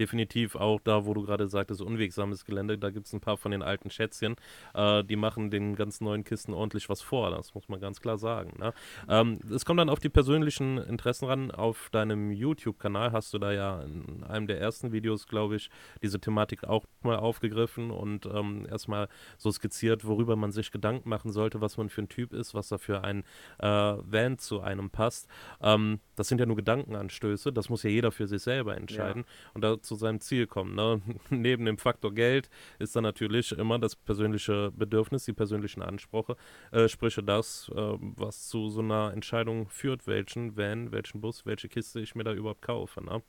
definitiv 0.00 0.56
auch 0.56 0.80
da, 0.80 1.04
wo 1.04 1.14
du 1.14 1.22
gerade 1.22 1.46
sagtest, 1.46 1.82
unwegsames 1.82 2.44
Gelände. 2.44 2.78
Da 2.78 2.90
gibt 2.90 3.06
es 3.06 3.12
ein 3.12 3.20
paar 3.20 3.36
von 3.36 3.52
den 3.52 3.62
alten 3.62 3.90
Schätzchen, 3.90 4.36
äh, 4.74 5.04
die 5.04 5.16
machen 5.16 5.50
den 5.50 5.76
ganz 5.76 6.00
neuen 6.00 6.24
Kisten 6.24 6.54
ordentlich 6.54 6.88
was 6.88 7.02
vor. 7.02 7.30
Das 7.30 7.54
muss 7.54 7.68
man 7.68 7.80
ganz 7.80 8.00
klar 8.00 8.18
sagen. 8.18 8.58
Ne? 8.58 8.72
Ähm, 9.08 9.38
es 9.54 9.64
kommt 9.64 9.78
dann 9.78 9.90
auf 9.90 10.00
die 10.00 10.08
persönlichen 10.08 10.78
Interessen 10.78 11.26
ran. 11.26 11.50
Auf 11.50 11.90
deinem 11.90 12.30
YouTube-Kanal 12.30 13.12
hast 13.12 13.32
du 13.34 13.38
da 13.38 13.52
ja 13.52 13.82
in 13.82 14.24
einem 14.24 14.46
der 14.46 14.60
ersten 14.60 14.92
Videos, 14.92 15.26
glaube 15.26 15.56
ich, 15.56 15.70
diese 16.02 16.18
Thematik 16.18 16.64
auch 16.64 16.86
mal 17.02 17.16
aufgegriffen 17.16 17.90
und 17.90 18.26
ähm, 18.26 18.66
erstmal 18.68 19.08
so 19.36 19.50
skizziert, 19.50 20.04
worüber 20.04 20.36
man 20.36 20.52
sich 20.52 20.70
Gedanken 20.70 21.08
machen 21.08 21.32
sollte, 21.32 21.60
was 21.60 21.76
man 21.76 21.88
für 21.88 22.02
ein 22.02 22.08
Typ 22.08 22.32
ist, 22.32 22.54
was 22.54 22.68
da 22.68 22.78
für 22.78 23.04
ein 23.04 23.24
äh, 23.58 23.66
Van 23.66 24.38
zu 24.38 24.60
einem 24.60 24.90
passt. 24.90 25.28
Ähm, 25.60 26.00
das 26.16 26.28
sind 26.28 26.38
ja 26.40 26.46
nur 26.46 26.56
Gedankenanstöße, 26.56 27.52
das 27.52 27.68
muss 27.68 27.82
ja 27.82 27.90
jeder 27.90 28.12
für 28.12 28.26
sich 28.26 28.42
selber 28.42 28.76
entscheiden. 28.76 29.24
Ja. 29.26 29.50
Und 29.54 29.62
dazu 29.62 29.89
zu 29.90 29.96
seinem 29.96 30.20
Ziel 30.20 30.46
kommen. 30.46 30.76
Ne? 30.76 31.02
Neben 31.30 31.64
dem 31.64 31.76
Faktor 31.76 32.14
Geld 32.14 32.48
ist 32.78 32.94
dann 32.94 33.02
natürlich 33.02 33.50
immer 33.50 33.80
das 33.80 33.96
persönliche 33.96 34.70
Bedürfnis, 34.70 35.24
die 35.24 35.32
persönlichen 35.32 35.82
Ansprüche, 35.82 36.36
äh, 36.70 36.88
Sprüche 36.88 37.24
das, 37.24 37.68
äh, 37.74 37.74
was 37.98 38.48
zu 38.48 38.70
so 38.70 38.82
einer 38.82 39.12
Entscheidung 39.12 39.68
führt, 39.68 40.06
welchen 40.06 40.56
Van, 40.56 40.92
welchen 40.92 41.20
Bus, 41.20 41.44
welche 41.44 41.68
Kiste 41.68 41.98
ich 41.98 42.14
mir 42.14 42.22
da 42.22 42.32
überhaupt 42.32 42.62
kaufe. 42.62 43.04
Ne? 43.04 43.20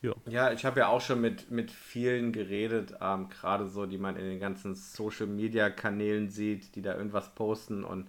Ja. 0.00 0.14
ja, 0.24 0.50
ich 0.50 0.64
habe 0.64 0.80
ja 0.80 0.88
auch 0.88 1.02
schon 1.02 1.20
mit, 1.20 1.50
mit 1.50 1.70
vielen 1.70 2.32
geredet, 2.32 2.94
ähm, 3.02 3.28
gerade 3.28 3.68
so, 3.68 3.84
die 3.84 3.98
man 3.98 4.16
in 4.16 4.24
den 4.24 4.40
ganzen 4.40 4.74
Social 4.74 5.26
Media 5.26 5.68
Kanälen 5.68 6.30
sieht, 6.30 6.74
die 6.74 6.80
da 6.80 6.96
irgendwas 6.96 7.34
posten 7.34 7.84
und 7.84 8.08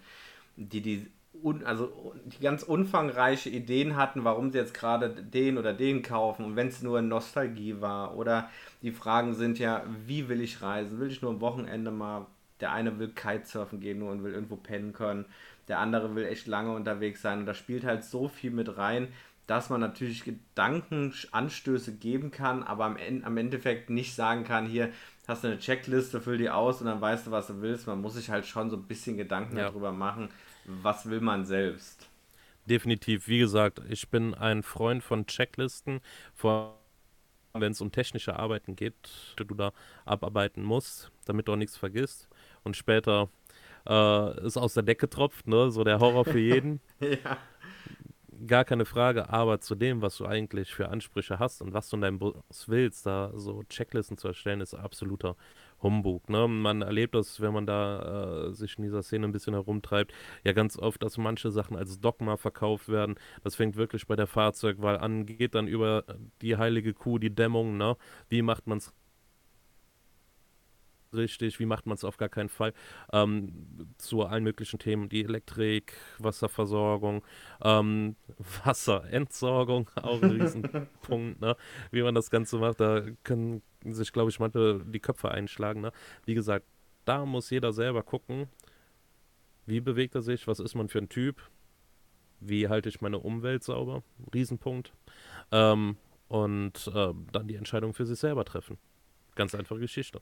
die 0.56 0.80
die 0.80 1.12
un, 1.44 1.64
also 1.66 2.14
die 2.26 2.42
ganz 2.42 2.64
umfangreiche 2.64 3.50
Ideen 3.50 3.96
hatten, 3.96 4.24
warum 4.24 4.52
sie 4.52 4.58
jetzt 4.58 4.74
gerade 4.74 5.10
den 5.10 5.58
oder 5.58 5.74
den 5.74 6.02
kaufen 6.02 6.46
und 6.46 6.56
wenn 6.56 6.68
es 6.68 6.82
nur 6.82 7.02
Nostalgie 7.02 7.82
war. 7.82 8.16
Oder 8.18 8.50
die 8.82 8.92
Fragen 8.92 9.34
sind 9.34 9.60
ja, 9.60 9.84
wie 10.06 10.30
will 10.30 10.42
ich 10.42 10.62
reisen? 10.62 11.00
Will 11.00 11.12
ich 11.12 11.22
nur 11.22 11.32
am 11.32 11.42
Wochenende 11.42 11.92
mal, 11.92 12.28
der 12.60 12.72
eine 12.72 13.00
will 13.00 13.10
Kitesurfen 13.10 13.80
gehen 13.80 14.00
nur 14.00 14.12
und 14.12 14.24
will 14.24 14.34
irgendwo 14.34 14.56
pennen 14.56 14.94
können, 14.94 15.26
der 15.68 15.80
andere 15.80 16.16
will 16.16 16.26
echt 16.26 16.48
lange 16.48 16.74
unterwegs 16.74 17.22
sein. 17.22 17.40
Und 17.40 17.46
da 17.46 17.54
spielt 17.54 17.84
halt 17.84 18.04
so 18.04 18.28
viel 18.28 18.52
mit 18.52 18.78
rein, 18.78 19.08
dass 19.48 19.70
man 19.70 19.82
natürlich 19.82 20.24
Gedankenanstöße 20.24 21.98
geben 21.98 22.32
kann, 22.32 22.64
aber 22.64 22.86
am, 22.86 22.98
am 23.24 23.38
Endeffekt 23.38 23.90
nicht 23.90 24.16
sagen 24.16 24.44
kann, 24.44 24.66
hier 24.66 24.92
hast 25.28 25.44
du 25.44 25.48
eine 25.48 25.60
Checkliste, 25.60 26.22
füll 26.22 26.38
die 26.38 26.50
aus 26.50 26.82
und 26.82 26.88
dann 26.88 27.02
weißt 27.02 27.28
du, 27.28 27.32
was 27.32 27.48
du 27.48 27.62
willst. 27.62 27.88
Man 27.88 28.02
muss 28.02 28.16
sich 28.16 28.30
halt 28.30 28.46
schon 28.46 28.70
so 28.70 28.78
ein 28.78 28.84
bisschen 28.84 29.18
Gedanken 29.18 29.58
ja. 29.58 29.64
darüber 29.64 29.92
machen, 29.92 30.30
was 30.66 31.10
will 31.10 31.22
man 31.22 31.46
selbst. 31.46 32.10
Definitiv, 32.66 33.28
wie 33.28 33.40
gesagt, 33.40 33.82
ich 33.90 34.10
bin 34.10 34.34
ein 34.34 34.64
Freund 34.64 35.04
von 35.04 35.26
Checklisten, 35.26 36.02
wenn 37.54 37.72
es 37.72 37.82
um 37.82 37.92
technische 37.92 38.38
Arbeiten 38.38 38.76
geht, 38.76 38.96
die 39.40 39.46
du 39.46 39.56
da 39.56 39.74
abarbeiten 40.06 40.64
musst, 40.64 41.12
damit 41.26 41.48
du 41.48 41.54
auch 41.54 41.58
nichts 41.58 41.76
vergisst 41.76 42.30
und 42.64 42.78
später 42.78 43.30
äh, 43.88 44.46
ist 44.46 44.58
aus 44.58 44.76
der 44.76 44.84
Decke 44.84 45.10
tropft, 45.10 45.48
ne? 45.48 45.72
so 45.72 45.84
der 45.84 46.00
Horror 46.00 46.24
für 46.24 46.40
jeden. 46.40 46.82
ja 47.00 47.38
gar 48.48 48.66
keine 48.66 48.86
Frage, 48.86 49.30
aber 49.30 49.60
zu 49.60 49.76
dem, 49.76 50.02
was 50.02 50.18
du 50.18 50.26
eigentlich 50.26 50.74
für 50.74 50.90
Ansprüche 50.90 51.40
hast 51.40 51.62
und 51.62 51.74
was 51.74 51.90
du 51.90 51.98
in 51.98 52.02
deinem 52.02 52.20
Bus 52.20 52.68
willst, 52.68 53.06
da 53.06 53.32
so 53.36 53.64
Checklisten 53.70 54.18
zu 54.18 54.28
erstellen, 54.28 54.62
ist 54.62 54.74
absoluter 54.74 55.36
Humbug. 55.82 56.30
Ne? 56.30 56.48
Man 56.48 56.82
erlebt 56.82 57.16
das, 57.16 57.42
wenn 57.42 57.54
man 57.54 57.66
da 57.66 58.48
äh, 58.50 58.54
sich 58.54 58.78
in 58.78 58.84
dieser 58.84 59.04
Szene 59.04 59.28
ein 59.28 59.32
bisschen 59.32 59.54
herumtreibt, 59.54 60.14
ja 60.44 60.54
ganz 60.54 60.78
oft, 60.78 61.02
dass 61.04 61.18
manche 61.18 61.52
Sachen 61.52 61.76
als 61.76 62.00
Dogma 62.00 62.38
verkauft 62.38 62.90
werden. 62.90 63.16
Das 63.44 63.56
fängt 63.56 63.76
wirklich 63.76 64.08
bei 64.08 64.16
der 64.16 64.28
Fahrzeugwahl 64.28 64.98
an, 64.98 65.26
geht 65.26 65.56
dann 65.56 65.68
über 65.68 66.04
die 66.42 66.58
heilige 66.58 66.94
Kuh, 66.94 67.18
die 67.18 67.34
Dämmung, 67.34 67.78
ne? 67.78 67.98
Wie 68.30 68.42
macht 68.42 68.68
man 68.68 68.78
es 68.78 68.94
richtig, 71.14 71.60
wie 71.60 71.66
macht 71.66 71.86
man 71.86 71.96
es 71.96 72.04
auf 72.04 72.18
gar 72.18 72.30
keinen 72.30 72.50
Fall, 72.50 72.74
ähm, 73.12 73.94
zu 73.98 74.24
allen 74.24 74.44
möglichen 74.44 74.80
Themen, 74.80 75.10
die 75.10 75.24
Elektrik, 75.24 75.94
Wasserversorgung, 76.20 77.24
ähm, 77.64 78.16
Wasserentsorgung, 78.66 79.90
auch 79.96 80.22
ein 80.22 80.32
Riesenpunkt, 80.32 81.42
ne? 81.42 81.56
wie 81.92 82.02
man 82.02 82.16
das 82.16 82.30
Ganze 82.30 82.58
macht, 82.58 82.80
da 82.80 83.04
können 83.24 83.62
sich, 83.84 84.12
glaube 84.12 84.30
ich, 84.30 84.40
manche 84.40 84.84
die 84.86 85.00
Köpfe 85.00 85.32
einschlagen. 85.32 85.82
Ne? 85.82 85.92
Wie 86.26 86.34
gesagt, 86.34 86.66
da 87.06 87.26
muss 87.26 87.50
jeder 87.50 87.74
selber 87.74 88.04
gucken, 88.04 88.48
wie 89.66 89.80
bewegt 89.80 90.16
er 90.16 90.22
sich, 90.22 90.48
was 90.48 90.60
ist 90.60 90.76
man 90.76 90.90
für 90.90 91.00
ein 91.00 91.10
Typ, 91.10 91.42
wie 92.40 92.68
halte 92.68 92.90
ich 92.90 93.02
meine 93.02 93.20
Umwelt 93.20 93.64
sauber, 93.64 94.04
Riesenpunkt, 94.34 94.94
ähm, 95.52 95.98
und 96.28 96.88
äh, 96.94 97.14
dann 97.32 97.48
die 97.48 97.56
Entscheidung 97.56 97.94
für 97.94 98.06
sich 98.06 98.18
selber 98.18 98.46
treffen. 98.46 98.78
Ganz 99.36 99.54
einfache 99.54 99.80
Geschichte. 99.80 100.22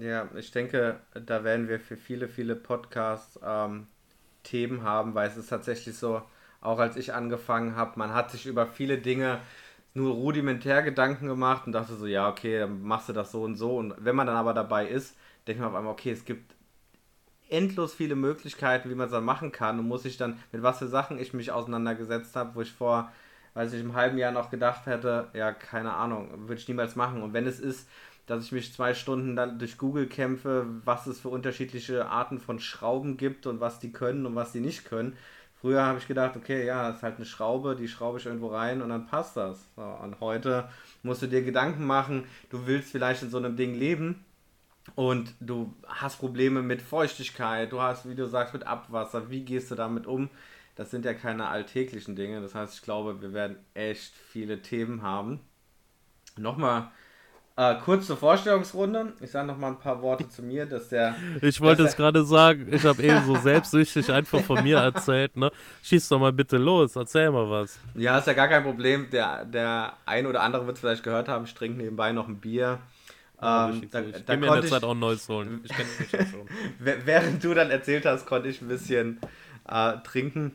Ja, 0.00 0.28
ich 0.34 0.50
denke, 0.50 1.00
da 1.14 1.44
werden 1.44 1.68
wir 1.68 1.78
für 1.80 1.96
viele, 1.96 2.28
viele 2.28 2.56
Podcasts 2.56 3.38
ähm, 3.44 3.86
Themen 4.42 4.82
haben, 4.82 5.14
weil 5.14 5.28
es 5.28 5.36
ist 5.36 5.48
tatsächlich 5.50 5.96
so, 5.98 6.22
auch 6.62 6.78
als 6.78 6.96
ich 6.96 7.12
angefangen 7.14 7.76
habe, 7.76 7.98
man 7.98 8.14
hat 8.14 8.30
sich 8.30 8.46
über 8.46 8.66
viele 8.66 8.98
Dinge 8.98 9.40
nur 9.94 10.14
rudimentär 10.14 10.82
Gedanken 10.82 11.26
gemacht 11.26 11.66
und 11.66 11.72
dachte 11.72 11.94
so, 11.96 12.06
ja, 12.06 12.28
okay, 12.30 12.60
dann 12.60 12.82
machst 12.82 13.08
du 13.08 13.12
das 13.12 13.32
so 13.32 13.42
und 13.42 13.56
so. 13.56 13.76
Und 13.76 13.94
wenn 13.98 14.16
man 14.16 14.26
dann 14.26 14.36
aber 14.36 14.54
dabei 14.54 14.86
ist, 14.88 15.16
denkt 15.46 15.60
man 15.60 15.70
auf 15.70 15.76
einmal, 15.76 15.92
okay, 15.92 16.12
es 16.12 16.24
gibt 16.24 16.54
endlos 17.48 17.94
viele 17.94 18.14
Möglichkeiten, 18.16 18.90
wie 18.90 18.94
man 18.94 19.06
es 19.06 19.12
dann 19.12 19.24
machen 19.24 19.52
kann 19.52 19.78
und 19.78 19.88
muss 19.88 20.04
ich 20.04 20.16
dann, 20.16 20.38
mit 20.52 20.62
was 20.62 20.78
für 20.78 20.86
Sachen 20.88 21.18
ich 21.18 21.34
mich 21.34 21.50
auseinandergesetzt 21.52 22.36
habe, 22.36 22.54
wo 22.54 22.60
ich 22.62 22.72
vor, 22.72 23.10
weiß 23.54 23.72
ich, 23.72 23.80
im 23.80 23.94
halben 23.94 24.18
Jahr 24.18 24.32
noch 24.32 24.50
gedacht 24.50 24.86
hätte, 24.86 25.28
ja, 25.34 25.52
keine 25.52 25.94
Ahnung, 25.94 26.48
würde 26.48 26.60
ich 26.60 26.68
niemals 26.68 26.94
machen. 26.96 27.22
Und 27.22 27.32
wenn 27.32 27.46
es 27.46 27.58
ist, 27.58 27.88
dass 28.30 28.44
ich 28.44 28.52
mich 28.52 28.72
zwei 28.72 28.94
Stunden 28.94 29.34
dann 29.34 29.58
durch 29.58 29.76
Google 29.76 30.06
kämpfe, 30.06 30.64
was 30.84 31.08
es 31.08 31.18
für 31.18 31.30
unterschiedliche 31.30 32.06
Arten 32.06 32.38
von 32.38 32.60
Schrauben 32.60 33.16
gibt 33.16 33.46
und 33.46 33.58
was 33.58 33.80
die 33.80 33.90
können 33.90 34.24
und 34.24 34.36
was 34.36 34.52
die 34.52 34.60
nicht 34.60 34.84
können. 34.84 35.16
Früher 35.60 35.82
habe 35.82 35.98
ich 35.98 36.06
gedacht, 36.06 36.36
okay, 36.36 36.64
ja, 36.64 36.86
das 36.86 36.98
ist 36.98 37.02
halt 37.02 37.16
eine 37.16 37.26
Schraube, 37.26 37.74
die 37.74 37.88
schraube 37.88 38.18
ich 38.18 38.26
irgendwo 38.26 38.46
rein 38.46 38.82
und 38.82 38.88
dann 38.88 39.06
passt 39.06 39.36
das. 39.36 39.66
So, 39.74 39.82
und 39.82 40.20
heute 40.20 40.68
musst 41.02 41.22
du 41.22 41.26
dir 41.26 41.42
Gedanken 41.42 41.84
machen, 41.84 42.24
du 42.50 42.68
willst 42.68 42.92
vielleicht 42.92 43.24
in 43.24 43.30
so 43.30 43.38
einem 43.38 43.56
Ding 43.56 43.74
leben 43.74 44.24
und 44.94 45.34
du 45.40 45.74
hast 45.88 46.18
Probleme 46.18 46.62
mit 46.62 46.82
Feuchtigkeit, 46.82 47.72
du 47.72 47.82
hast, 47.82 48.08
wie 48.08 48.14
du 48.14 48.28
sagst, 48.28 48.54
mit 48.54 48.64
Abwasser, 48.64 49.28
wie 49.28 49.44
gehst 49.44 49.72
du 49.72 49.74
damit 49.74 50.06
um? 50.06 50.30
Das 50.76 50.92
sind 50.92 51.04
ja 51.04 51.14
keine 51.14 51.48
alltäglichen 51.48 52.14
Dinge. 52.14 52.40
Das 52.40 52.54
heißt, 52.54 52.74
ich 52.74 52.82
glaube, 52.82 53.20
wir 53.20 53.32
werden 53.32 53.56
echt 53.74 54.14
viele 54.14 54.62
Themen 54.62 55.02
haben. 55.02 55.40
Nochmal 56.38 56.92
äh, 57.60 57.74
kurz 57.84 58.06
zur 58.06 58.16
Vorstellungsrunde. 58.16 59.12
Ich 59.20 59.30
sage 59.30 59.46
noch 59.46 59.58
mal 59.58 59.68
ein 59.68 59.78
paar 59.78 60.00
Worte 60.00 60.26
zu 60.28 60.42
mir, 60.42 60.64
dass 60.64 60.88
der. 60.88 61.14
Ich 61.42 61.60
wollte 61.60 61.82
es 61.82 61.94
gerade 61.94 62.24
sagen, 62.24 62.68
ich 62.72 62.84
habe 62.84 63.02
eben 63.02 63.22
so 63.26 63.36
selbstsüchtig 63.36 64.10
einfach 64.10 64.40
von 64.40 64.62
mir 64.62 64.78
erzählt, 64.78 65.36
ne? 65.36 65.52
Schieß 65.82 66.08
doch 66.08 66.18
mal 66.18 66.32
bitte 66.32 66.56
los, 66.56 66.96
erzähl 66.96 67.30
mal 67.30 67.50
was. 67.50 67.78
Ja, 67.94 68.18
ist 68.18 68.26
ja 68.26 68.32
gar 68.32 68.48
kein 68.48 68.62
Problem. 68.62 69.08
Der, 69.10 69.44
der 69.44 69.92
ein 70.06 70.26
oder 70.26 70.40
andere 70.40 70.66
wird 70.66 70.76
es 70.76 70.80
vielleicht 70.80 71.02
gehört 71.02 71.28
haben, 71.28 71.44
ich 71.44 71.52
trinke 71.52 71.76
nebenbei 71.76 72.12
noch 72.12 72.28
ein 72.28 72.40
Bier. 72.40 72.78
Ja, 73.42 73.68
ähm, 73.68 73.88
da, 73.90 74.00
ich 74.00 74.24
da 74.24 74.36
mir 74.36 74.46
in 74.46 74.62
der 74.62 74.66
Zeit 74.66 74.82
auch 74.82 74.92
ein 74.92 74.98
neues 74.98 75.28
holen. 75.28 75.60
Ich 75.64 75.70
kenne 75.70 75.88
mich 75.98 76.12
ja 76.12 76.24
schon. 76.24 76.48
Während 76.78 77.44
du 77.44 77.52
dann 77.52 77.70
erzählt 77.70 78.06
hast, 78.06 78.24
konnte 78.24 78.48
ich 78.48 78.62
ein 78.62 78.68
bisschen 78.68 79.20
äh, 79.68 79.98
trinken. 80.02 80.52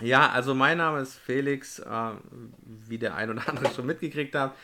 Ja, 0.00 0.30
also 0.30 0.54
mein 0.54 0.78
Name 0.78 1.00
ist 1.00 1.16
Felix, 1.16 1.80
äh, 1.80 2.10
wie 2.88 2.96
der 2.96 3.14
ein 3.14 3.28
oder 3.28 3.46
andere 3.46 3.70
schon 3.74 3.84
mitgekriegt 3.84 4.34
hat. 4.34 4.54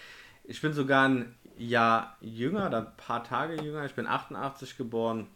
Ich 0.44 0.60
bin 0.60 0.72
sogar 0.72 1.08
ein 1.08 1.34
Jahr 1.60 2.16
jünger, 2.20 2.74
ein 2.74 2.96
paar 2.96 3.22
Tage 3.22 3.62
jünger. 3.62 3.84
Ich 3.84 3.94
bin 3.94 4.06
88 4.06 4.76
geboren. 4.76 5.26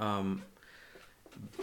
Ähm, 0.00 0.42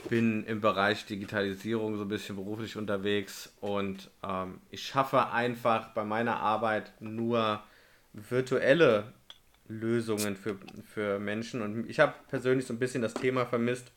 bin 0.09 0.45
im 0.45 0.61
Bereich 0.61 1.05
Digitalisierung 1.05 1.97
so 1.97 2.03
ein 2.03 2.07
bisschen 2.07 2.35
beruflich 2.35 2.77
unterwegs 2.77 3.51
und 3.59 4.11
ähm, 4.23 4.59
ich 4.69 4.85
schaffe 4.85 5.31
einfach 5.31 5.89
bei 5.89 6.03
meiner 6.03 6.37
Arbeit 6.37 6.93
nur 6.99 7.63
virtuelle 8.13 9.13
Lösungen 9.67 10.35
für, 10.35 10.57
für 10.93 11.19
Menschen 11.19 11.63
und 11.63 11.89
ich 11.89 11.99
habe 11.99 12.13
persönlich 12.27 12.67
so 12.67 12.73
ein 12.73 12.79
bisschen 12.79 13.01
das 13.01 13.15
Thema 13.15 13.47
vermisst, 13.47 13.91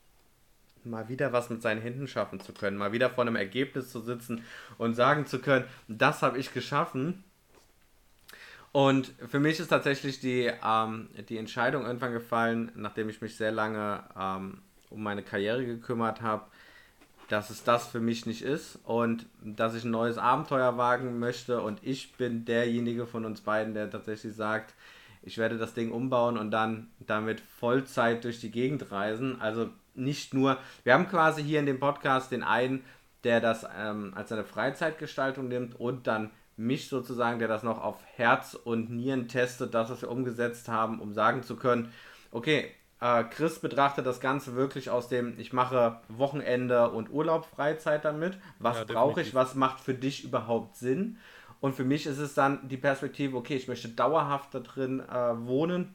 mal 0.84 1.08
wieder 1.10 1.32
was 1.34 1.50
mit 1.50 1.60
seinen 1.60 1.82
Händen 1.82 2.08
schaffen 2.08 2.40
zu 2.40 2.54
können, 2.54 2.78
mal 2.78 2.92
wieder 2.92 3.10
vor 3.10 3.22
einem 3.22 3.36
Ergebnis 3.36 3.90
zu 3.90 4.00
sitzen 4.00 4.44
und 4.78 4.94
sagen 4.94 5.26
zu 5.26 5.40
können, 5.40 5.66
das 5.88 6.22
habe 6.22 6.38
ich 6.38 6.54
geschaffen 6.54 7.22
und 8.72 9.12
für 9.28 9.40
mich 9.40 9.58
ist 9.58 9.68
tatsächlich 9.68 10.20
die, 10.20 10.50
ähm, 10.64 11.08
die 11.28 11.38
Entscheidung 11.38 11.84
irgendwann 11.84 12.12
gefallen, 12.12 12.72
nachdem 12.74 13.08
ich 13.08 13.20
mich 13.20 13.36
sehr 13.36 13.52
lange 13.52 14.04
ähm, 14.18 14.58
um 14.90 15.02
meine 15.02 15.22
Karriere 15.22 15.64
gekümmert 15.64 16.22
habe, 16.22 16.44
dass 17.28 17.50
es 17.50 17.64
das 17.64 17.88
für 17.88 18.00
mich 18.00 18.26
nicht 18.26 18.42
ist 18.42 18.78
und 18.84 19.26
dass 19.42 19.74
ich 19.74 19.84
ein 19.84 19.90
neues 19.90 20.18
Abenteuer 20.18 20.76
wagen 20.76 21.18
möchte. 21.18 21.60
Und 21.60 21.80
ich 21.82 22.14
bin 22.14 22.44
derjenige 22.44 23.06
von 23.06 23.24
uns 23.24 23.40
beiden, 23.40 23.74
der 23.74 23.90
tatsächlich 23.90 24.34
sagt, 24.34 24.74
ich 25.22 25.38
werde 25.38 25.58
das 25.58 25.74
Ding 25.74 25.90
umbauen 25.90 26.38
und 26.38 26.52
dann 26.52 26.88
damit 27.00 27.40
Vollzeit 27.40 28.22
durch 28.22 28.40
die 28.40 28.52
Gegend 28.52 28.92
reisen. 28.92 29.40
Also 29.40 29.70
nicht 29.94 30.34
nur, 30.34 30.58
wir 30.84 30.94
haben 30.94 31.08
quasi 31.08 31.42
hier 31.42 31.58
in 31.58 31.66
dem 31.66 31.80
Podcast 31.80 32.30
den 32.30 32.44
einen, 32.44 32.84
der 33.24 33.40
das 33.40 33.66
ähm, 33.76 34.12
als 34.14 34.28
seine 34.28 34.44
Freizeitgestaltung 34.44 35.48
nimmt 35.48 35.74
und 35.80 36.06
dann 36.06 36.30
mich 36.56 36.88
sozusagen, 36.88 37.38
der 37.38 37.48
das 37.48 37.62
noch 37.62 37.82
auf 37.82 37.96
Herz 38.16 38.54
und 38.54 38.90
Nieren 38.90 39.28
testet, 39.28 39.74
das, 39.74 39.90
was 39.90 40.02
wir 40.02 40.10
umgesetzt 40.10 40.68
haben, 40.68 41.00
um 41.00 41.12
sagen 41.12 41.42
zu 41.42 41.56
können, 41.56 41.92
okay, 42.30 42.70
äh, 43.00 43.24
Chris 43.24 43.58
betrachtet 43.58 44.06
das 44.06 44.20
Ganze 44.20 44.56
wirklich 44.56 44.90
aus 44.90 45.08
dem, 45.08 45.38
ich 45.38 45.52
mache 45.52 46.00
Wochenende 46.08 46.90
und 46.90 47.10
Urlaub, 47.10 47.46
Freizeit 47.46 48.04
damit. 48.04 48.38
Was 48.58 48.78
ja, 48.78 48.84
brauche 48.84 49.20
ich? 49.20 49.34
Was 49.34 49.54
macht 49.54 49.80
für 49.80 49.94
dich 49.94 50.24
überhaupt 50.24 50.76
Sinn? 50.76 51.18
Und 51.60 51.74
für 51.74 51.84
mich 51.84 52.06
ist 52.06 52.18
es 52.18 52.34
dann 52.34 52.68
die 52.68 52.76
Perspektive, 52.76 53.36
okay, 53.36 53.56
ich 53.56 53.68
möchte 53.68 53.88
dauerhaft 53.88 54.54
da 54.54 54.60
drin 54.60 55.00
äh, 55.00 55.46
wohnen 55.46 55.94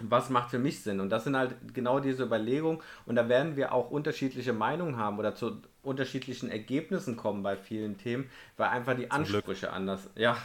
was 0.00 0.28
macht 0.28 0.50
für 0.50 0.58
mich 0.58 0.82
Sinn? 0.82 1.00
Und 1.00 1.10
das 1.10 1.24
sind 1.24 1.36
halt 1.36 1.54
genau 1.72 2.00
diese 2.00 2.24
Überlegungen. 2.24 2.80
Und 3.06 3.16
da 3.16 3.28
werden 3.28 3.56
wir 3.56 3.72
auch 3.72 3.90
unterschiedliche 3.90 4.52
Meinungen 4.52 4.96
haben 4.96 5.18
oder 5.18 5.34
zu 5.34 5.62
unterschiedlichen 5.82 6.50
Ergebnissen 6.50 7.16
kommen 7.16 7.42
bei 7.42 7.56
vielen 7.56 7.98
Themen, 7.98 8.28
weil 8.56 8.68
einfach 8.68 8.96
die 8.96 9.10
Ansprüche 9.10 9.72
anders. 9.72 10.08
Ja, 10.16 10.36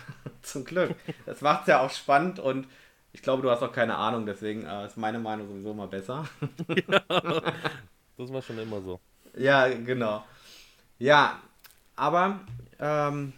zum 0.41 0.65
Glück. 0.65 0.96
Das 1.25 1.41
macht 1.41 1.62
es 1.62 1.68
ja 1.68 1.79
auch 1.79 1.89
spannend 1.89 2.39
und 2.39 2.68
ich 3.12 3.22
glaube, 3.22 3.41
du 3.41 3.50
hast 3.50 3.63
auch 3.63 3.72
keine 3.72 3.96
Ahnung, 3.96 4.25
deswegen 4.25 4.65
äh, 4.65 4.86
ist 4.86 4.98
meine 4.98 5.20
Meinung 5.20 5.48
sowieso 5.48 5.74
mal 5.74 5.88
besser. 5.88 6.25
ja, 6.68 7.00
das 8.18 8.32
war 8.32 8.41
schon 8.41 8.60
immer 8.60 8.82
so. 8.82 9.00
Ja, 9.36 9.68
genau. 9.68 10.25
Ja, 11.00 11.39
aber 11.96 12.41
ähm, 12.79 13.34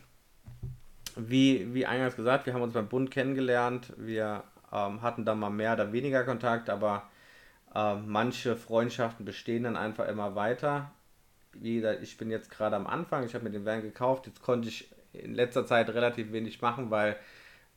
wie, 1.16 1.74
wie 1.74 1.86
eingangs 1.86 2.16
gesagt, 2.16 2.46
wir 2.46 2.54
haben 2.54 2.62
uns 2.62 2.74
beim 2.74 2.88
Bund 2.88 3.12
kennengelernt. 3.12 3.94
Wir 3.98 4.44
ähm, 4.72 5.02
hatten 5.02 5.26
dann 5.26 5.40
mal 5.40 5.50
mehr 5.50 5.74
oder 5.74 5.92
weniger 5.94 6.24
Kontakt, 6.24 6.70
aber 6.70 7.10
äh, 7.74 7.96
manche 7.96 8.56
Freundschaften 8.56 9.26
bestehen 9.26 9.64
dann 9.64 9.78
einfach 9.78 10.08
immer 10.08 10.36
weiter. 10.36 10.92
Wie 11.54 11.76
gesagt, 11.76 12.02
ich 12.02 12.18
bin 12.18 12.32
jetzt 12.32 12.50
gerade 12.50 12.76
am 12.76 12.88
Anfang, 12.88 13.26
ich 13.26 13.34
habe 13.34 13.44
mir 13.44 13.52
den 13.52 13.66
Van 13.66 13.82
gekauft, 13.82 14.28
jetzt 14.28 14.42
konnte 14.42 14.70
ich 14.70 14.90
in 15.14 15.34
letzter 15.34 15.66
Zeit 15.66 15.90
relativ 15.90 16.32
wenig 16.32 16.62
machen, 16.62 16.90
weil 16.92 17.18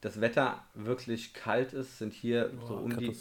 das 0.04 0.20
Wetter 0.20 0.62
wirklich 0.74 1.32
kalt 1.32 1.72
ist, 1.72 1.98
sind 1.98 2.12
hier 2.12 2.52
oh, 2.62 2.66
so 2.66 2.74
um 2.74 2.96
die, 2.96 3.16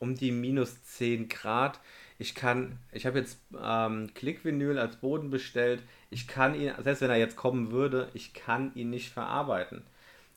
um 0.00 0.14
die 0.16 0.32
minus 0.32 0.82
10 0.82 1.28
Grad. 1.28 1.80
ich 2.18 2.34
kann, 2.34 2.78
ich 2.90 3.06
habe 3.06 3.20
jetzt 3.20 3.38
ähm, 3.62 4.10
Klickvinyl 4.14 4.78
als 4.78 4.96
Boden 4.96 5.30
bestellt. 5.30 5.82
Ich 6.10 6.26
kann 6.26 6.54
ihn, 6.56 6.72
selbst 6.82 7.02
wenn 7.02 7.10
er 7.10 7.18
jetzt 7.18 7.36
kommen 7.36 7.70
würde, 7.70 8.10
ich 8.14 8.34
kann 8.34 8.74
ihn 8.74 8.90
nicht 8.90 9.10
verarbeiten. 9.10 9.84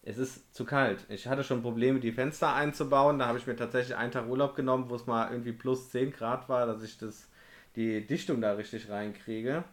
Es 0.07 0.17
ist 0.17 0.55
zu 0.55 0.63
kalt. 0.63 1.05
Ich 1.09 1.27
hatte 1.27 1.43
schon 1.43 1.61
Probleme, 1.61 1.99
die 1.99 2.13
Fenster 2.13 2.53
einzubauen. 2.53 3.19
Da 3.19 3.27
habe 3.27 3.39
ich 3.39 3.45
mir 3.45 3.57
tatsächlich 3.57 3.97
einen 3.97 4.13
Tag 4.13 4.29
Urlaub 4.29 4.55
genommen, 4.55 4.89
wo 4.89 4.95
es 4.95 5.05
mal 5.05 5.29
irgendwie 5.29 5.51
plus 5.51 5.89
10 5.89 6.11
Grad 6.13 6.47
war, 6.47 6.65
dass 6.65 6.81
ich 6.81 6.97
das, 6.97 7.27
die 7.75 8.07
Dichtung 8.07 8.39
da 8.39 8.53
richtig 8.53 8.89
reinkriege. 8.89 9.65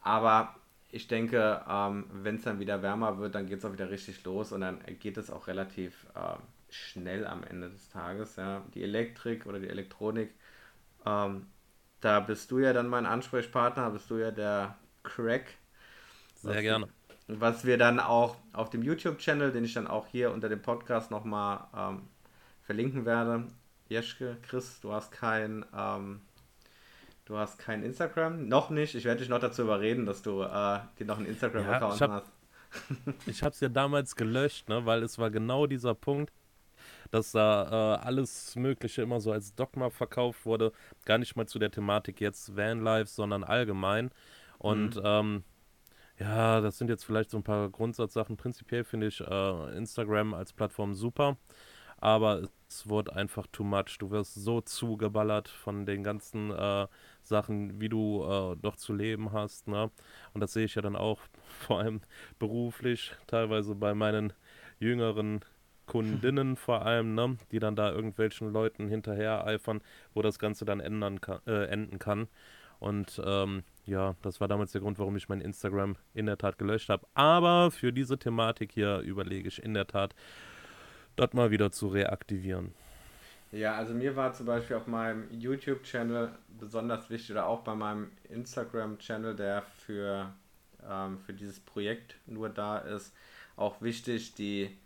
Aber 0.00 0.56
ich 0.90 1.08
denke, 1.08 1.62
ähm, 1.68 2.06
wenn 2.10 2.36
es 2.36 2.44
dann 2.44 2.58
wieder 2.58 2.82
wärmer 2.82 3.18
wird, 3.18 3.34
dann 3.34 3.46
geht 3.46 3.58
es 3.58 3.66
auch 3.66 3.72
wieder 3.74 3.90
richtig 3.90 4.24
los 4.24 4.50
und 4.52 4.62
dann 4.62 4.80
geht 4.98 5.18
es 5.18 5.30
auch 5.30 5.46
relativ 5.46 6.06
äh, 6.14 6.38
schnell 6.70 7.26
am 7.26 7.44
Ende 7.44 7.68
des 7.68 7.90
Tages. 7.90 8.36
Ja. 8.36 8.62
Die 8.74 8.82
Elektrik 8.82 9.44
oder 9.44 9.58
die 9.58 9.68
Elektronik, 9.68 10.30
ähm, 11.04 11.46
da 12.00 12.20
bist 12.20 12.50
du 12.50 12.60
ja 12.60 12.72
dann 12.72 12.88
mein 12.88 13.04
Ansprechpartner, 13.04 13.90
bist 13.90 14.08
du 14.10 14.16
ja 14.16 14.30
der 14.30 14.78
Crack. 15.02 15.58
Sehr 16.34 16.62
gerne. 16.62 16.88
Was 17.28 17.66
wir 17.66 17.76
dann 17.76 18.00
auch 18.00 18.36
auf 18.54 18.70
dem 18.70 18.82
YouTube-Channel, 18.82 19.52
den 19.52 19.62
ich 19.62 19.74
dann 19.74 19.86
auch 19.86 20.06
hier 20.06 20.32
unter 20.32 20.48
dem 20.48 20.62
Podcast 20.62 21.10
nochmal 21.10 21.60
ähm, 21.76 22.08
verlinken 22.62 23.04
werde. 23.04 23.44
Jeschke, 23.88 24.38
Chris, 24.48 24.80
du 24.80 24.92
hast 24.92 25.12
kein, 25.12 25.64
ähm, 25.76 26.22
du 27.26 27.36
hast 27.36 27.58
kein 27.58 27.82
Instagram, 27.82 28.48
noch 28.48 28.70
nicht. 28.70 28.94
Ich 28.94 29.04
werde 29.04 29.20
dich 29.20 29.28
noch 29.28 29.40
dazu 29.40 29.62
überreden, 29.62 30.06
dass 30.06 30.22
du 30.22 30.42
äh, 30.42 30.80
dir 30.98 31.06
noch 31.06 31.18
einen 31.18 31.26
Instagram-Account 31.26 32.00
ja, 32.00 32.08
hast. 32.08 32.32
ich 33.26 33.42
habe 33.42 33.52
es 33.52 33.60
ja 33.60 33.68
damals 33.68 34.16
gelöscht, 34.16 34.68
ne, 34.70 34.86
weil 34.86 35.02
es 35.02 35.18
war 35.18 35.30
genau 35.30 35.66
dieser 35.66 35.94
Punkt, 35.94 36.32
dass 37.10 37.32
da 37.32 37.96
äh, 37.96 38.06
alles 38.06 38.56
Mögliche 38.56 39.02
immer 39.02 39.20
so 39.20 39.32
als 39.32 39.54
Dogma 39.54 39.90
verkauft 39.90 40.46
wurde. 40.46 40.72
Gar 41.04 41.18
nicht 41.18 41.36
mal 41.36 41.46
zu 41.46 41.58
der 41.58 41.70
Thematik 41.70 42.20
jetzt 42.20 42.56
Vanlife, 42.56 43.10
sondern 43.10 43.44
allgemein. 43.44 44.10
Und 44.58 44.96
mhm. 44.96 45.02
ähm, 45.04 45.44
ja, 46.18 46.60
das 46.60 46.78
sind 46.78 46.90
jetzt 46.90 47.04
vielleicht 47.04 47.30
so 47.30 47.36
ein 47.38 47.42
paar 47.44 47.68
Grundsatzsachen. 47.70 48.36
Prinzipiell 48.36 48.84
finde 48.84 49.06
ich 49.06 49.20
äh, 49.20 49.76
Instagram 49.76 50.34
als 50.34 50.52
Plattform 50.52 50.94
super, 50.94 51.36
aber 51.98 52.48
es 52.68 52.88
wird 52.88 53.12
einfach 53.12 53.46
too 53.52 53.64
much. 53.64 53.98
Du 53.98 54.10
wirst 54.10 54.34
so 54.34 54.60
zugeballert 54.60 55.48
von 55.48 55.86
den 55.86 56.02
ganzen 56.02 56.50
äh, 56.50 56.86
Sachen, 57.22 57.80
wie 57.80 57.88
du 57.88 58.24
äh, 58.24 58.56
doch 58.60 58.76
zu 58.76 58.94
leben 58.94 59.32
hast. 59.32 59.68
Ne? 59.68 59.90
Und 60.34 60.40
das 60.40 60.52
sehe 60.52 60.64
ich 60.64 60.74
ja 60.74 60.82
dann 60.82 60.96
auch 60.96 61.20
vor 61.60 61.78
allem 61.78 62.00
beruflich, 62.38 63.14
teilweise 63.26 63.74
bei 63.74 63.94
meinen 63.94 64.32
jüngeren 64.80 65.40
Kundinnen 65.86 66.56
vor 66.56 66.84
allem, 66.84 67.14
ne? 67.14 67.36
die 67.52 67.60
dann 67.60 67.76
da 67.76 67.92
irgendwelchen 67.92 68.52
Leuten 68.52 68.88
hinterher 68.88 69.46
eifern, 69.46 69.80
wo 70.14 70.22
das 70.22 70.38
Ganze 70.38 70.64
dann 70.64 70.80
ändern 70.80 71.20
kann, 71.20 71.40
äh, 71.46 71.66
enden 71.66 71.98
kann. 71.98 72.28
Und 72.80 73.20
ähm, 73.24 73.62
ja, 73.88 74.14
das 74.22 74.40
war 74.40 74.48
damals 74.48 74.72
der 74.72 74.80
Grund, 74.80 74.98
warum 74.98 75.16
ich 75.16 75.28
mein 75.28 75.40
Instagram 75.40 75.96
in 76.14 76.26
der 76.26 76.38
Tat 76.38 76.58
gelöscht 76.58 76.88
habe. 76.88 77.06
Aber 77.14 77.70
für 77.70 77.92
diese 77.92 78.18
Thematik 78.18 78.72
hier 78.72 78.98
überlege 79.00 79.48
ich 79.48 79.62
in 79.62 79.74
der 79.74 79.86
Tat, 79.86 80.14
das 81.16 81.32
mal 81.32 81.50
wieder 81.50 81.72
zu 81.72 81.88
reaktivieren. 81.88 82.72
Ja, 83.50 83.74
also 83.74 83.94
mir 83.94 84.14
war 84.14 84.34
zum 84.34 84.46
Beispiel 84.46 84.76
auf 84.76 84.86
meinem 84.86 85.26
YouTube-Channel 85.30 86.30
besonders 86.60 87.08
wichtig 87.08 87.32
oder 87.32 87.46
auch 87.46 87.60
bei 87.60 87.74
meinem 87.74 88.10
Instagram-Channel, 88.28 89.34
der 89.34 89.62
für, 89.62 90.32
ähm, 90.88 91.18
für 91.20 91.32
dieses 91.32 91.58
Projekt 91.58 92.16
nur 92.26 92.50
da 92.50 92.78
ist, 92.78 93.14
auch 93.56 93.80
wichtig, 93.80 94.34
die 94.34 94.76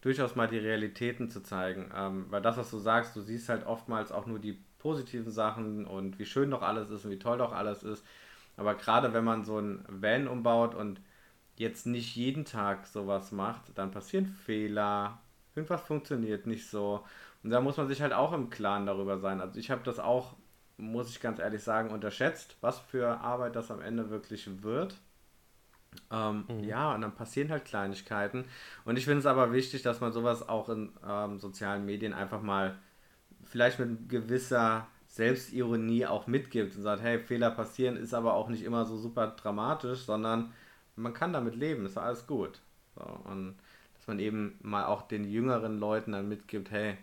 durchaus 0.00 0.34
mal 0.34 0.48
die 0.48 0.58
Realitäten 0.58 1.30
zu 1.30 1.40
zeigen. 1.40 1.90
Ähm, 1.94 2.26
weil 2.30 2.42
das, 2.42 2.56
was 2.56 2.70
du 2.70 2.78
sagst, 2.78 3.14
du 3.14 3.20
siehst 3.20 3.48
halt 3.48 3.64
oftmals 3.64 4.10
auch 4.10 4.26
nur 4.26 4.40
die 4.40 4.58
positiven 4.78 5.30
Sachen 5.30 5.86
und 5.86 6.18
wie 6.18 6.26
schön 6.26 6.50
doch 6.50 6.62
alles 6.62 6.90
ist 6.90 7.04
und 7.04 7.12
wie 7.12 7.18
toll 7.18 7.38
doch 7.38 7.52
alles 7.52 7.84
ist. 7.84 8.04
Aber 8.60 8.74
gerade 8.74 9.14
wenn 9.14 9.24
man 9.24 9.46
so 9.46 9.58
ein 9.58 9.82
Van 9.88 10.28
umbaut 10.28 10.74
und 10.74 11.00
jetzt 11.56 11.86
nicht 11.86 12.14
jeden 12.14 12.44
Tag 12.44 12.86
sowas 12.86 13.32
macht, 13.32 13.76
dann 13.78 13.90
passieren 13.90 14.26
Fehler, 14.26 15.18
irgendwas 15.54 15.80
funktioniert 15.80 16.46
nicht 16.46 16.68
so. 16.68 17.02
Und 17.42 17.48
da 17.48 17.62
muss 17.62 17.78
man 17.78 17.88
sich 17.88 18.02
halt 18.02 18.12
auch 18.12 18.34
im 18.34 18.50
Klaren 18.50 18.84
darüber 18.84 19.18
sein. 19.18 19.40
Also 19.40 19.58
ich 19.58 19.70
habe 19.70 19.80
das 19.82 19.98
auch, 19.98 20.36
muss 20.76 21.08
ich 21.08 21.22
ganz 21.22 21.38
ehrlich 21.38 21.62
sagen, 21.62 21.88
unterschätzt, 21.90 22.58
was 22.60 22.78
für 22.78 23.20
Arbeit 23.22 23.56
das 23.56 23.70
am 23.70 23.80
Ende 23.80 24.10
wirklich 24.10 24.62
wird. 24.62 24.94
Ähm, 26.10 26.44
mhm. 26.46 26.62
Ja, 26.62 26.94
und 26.94 27.00
dann 27.00 27.14
passieren 27.14 27.50
halt 27.50 27.64
Kleinigkeiten. 27.64 28.44
Und 28.84 28.98
ich 28.98 29.06
finde 29.06 29.20
es 29.20 29.26
aber 29.26 29.54
wichtig, 29.54 29.80
dass 29.80 30.02
man 30.02 30.12
sowas 30.12 30.46
auch 30.46 30.68
in 30.68 30.92
ähm, 31.08 31.38
sozialen 31.38 31.86
Medien 31.86 32.12
einfach 32.12 32.42
mal 32.42 32.76
vielleicht 33.42 33.78
mit 33.78 34.10
gewisser 34.10 34.86
Selbstironie 35.10 36.06
auch 36.06 36.26
mitgibt 36.28 36.76
und 36.76 36.82
sagt, 36.82 37.02
hey, 37.02 37.18
Fehler 37.18 37.50
passieren, 37.50 37.96
ist 37.96 38.14
aber 38.14 38.34
auch 38.34 38.48
nicht 38.48 38.62
immer 38.62 38.84
so 38.84 38.96
super 38.96 39.26
dramatisch, 39.26 40.02
sondern 40.02 40.52
man 40.94 41.12
kann 41.12 41.32
damit 41.32 41.56
leben, 41.56 41.84
ist 41.84 41.98
alles 41.98 42.28
gut. 42.28 42.60
So, 42.94 43.02
und 43.24 43.56
dass 43.96 44.06
man 44.06 44.20
eben 44.20 44.56
mal 44.62 44.86
auch 44.86 45.02
den 45.02 45.24
jüngeren 45.24 45.80
Leuten 45.80 46.12
dann 46.12 46.28
mitgibt, 46.28 46.70
hey, 46.70 46.96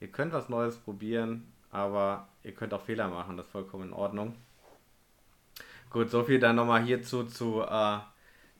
ihr 0.00 0.08
könnt 0.08 0.32
was 0.32 0.48
Neues 0.48 0.76
probieren, 0.76 1.46
aber 1.70 2.26
ihr 2.42 2.54
könnt 2.54 2.74
auch 2.74 2.82
Fehler 2.82 3.06
machen, 3.08 3.36
das 3.36 3.46
ist 3.46 3.52
vollkommen 3.52 3.84
in 3.84 3.92
Ordnung. 3.92 4.34
Gut, 5.90 6.10
so 6.10 6.24
viel 6.24 6.40
dann 6.40 6.56
nochmal 6.56 6.82
hierzu 6.82 7.22
zu 7.22 7.62
äh, 7.62 7.98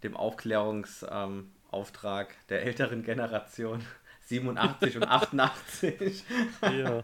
dem 0.04 0.16
Aufklärungsauftrag 0.16 2.30
ähm, 2.30 2.36
der 2.48 2.62
älteren 2.62 3.02
Generation. 3.02 3.84
87 4.26 4.96
und 4.96 5.02
88. 5.02 6.24
ja. 6.62 7.02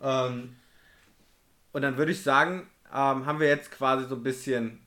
ähm, 0.00 0.56
und 1.78 1.82
dann 1.82 1.96
würde 1.96 2.10
ich 2.10 2.24
sagen, 2.24 2.66
ähm, 2.92 3.24
haben 3.24 3.38
wir 3.38 3.46
jetzt 3.46 3.70
quasi 3.70 4.04
so 4.08 4.16
ein 4.16 4.24
bisschen 4.24 4.80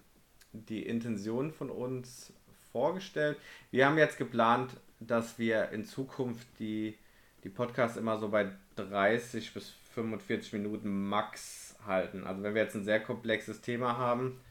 die 0.51 0.85
Intention 0.85 1.53
von 1.53 1.69
uns 1.69 2.33
vorgestellt. 2.73 3.37
Wir 3.71 3.85
haben 3.85 3.97
jetzt 3.97 4.17
geplant, 4.17 4.75
dass 4.99 5.39
wir 5.39 5.69
in 5.69 5.85
Zukunft 5.85 6.45
die, 6.59 6.97
die 7.45 7.49
Podcasts 7.49 7.95
immer 7.95 8.17
so 8.17 8.27
bei 8.27 8.51
30 8.75 9.53
bis 9.53 9.69
45 9.93 10.51
Minuten 10.51 11.07
max 11.07 11.77
halten. 11.85 12.27
Also 12.27 12.43
wenn 12.43 12.55
wir 12.55 12.63
jetzt 12.63 12.75
ein 12.75 12.83
sehr 12.83 12.99
komplexes 12.99 13.61
Thema 13.61 13.97
haben, 13.97 14.41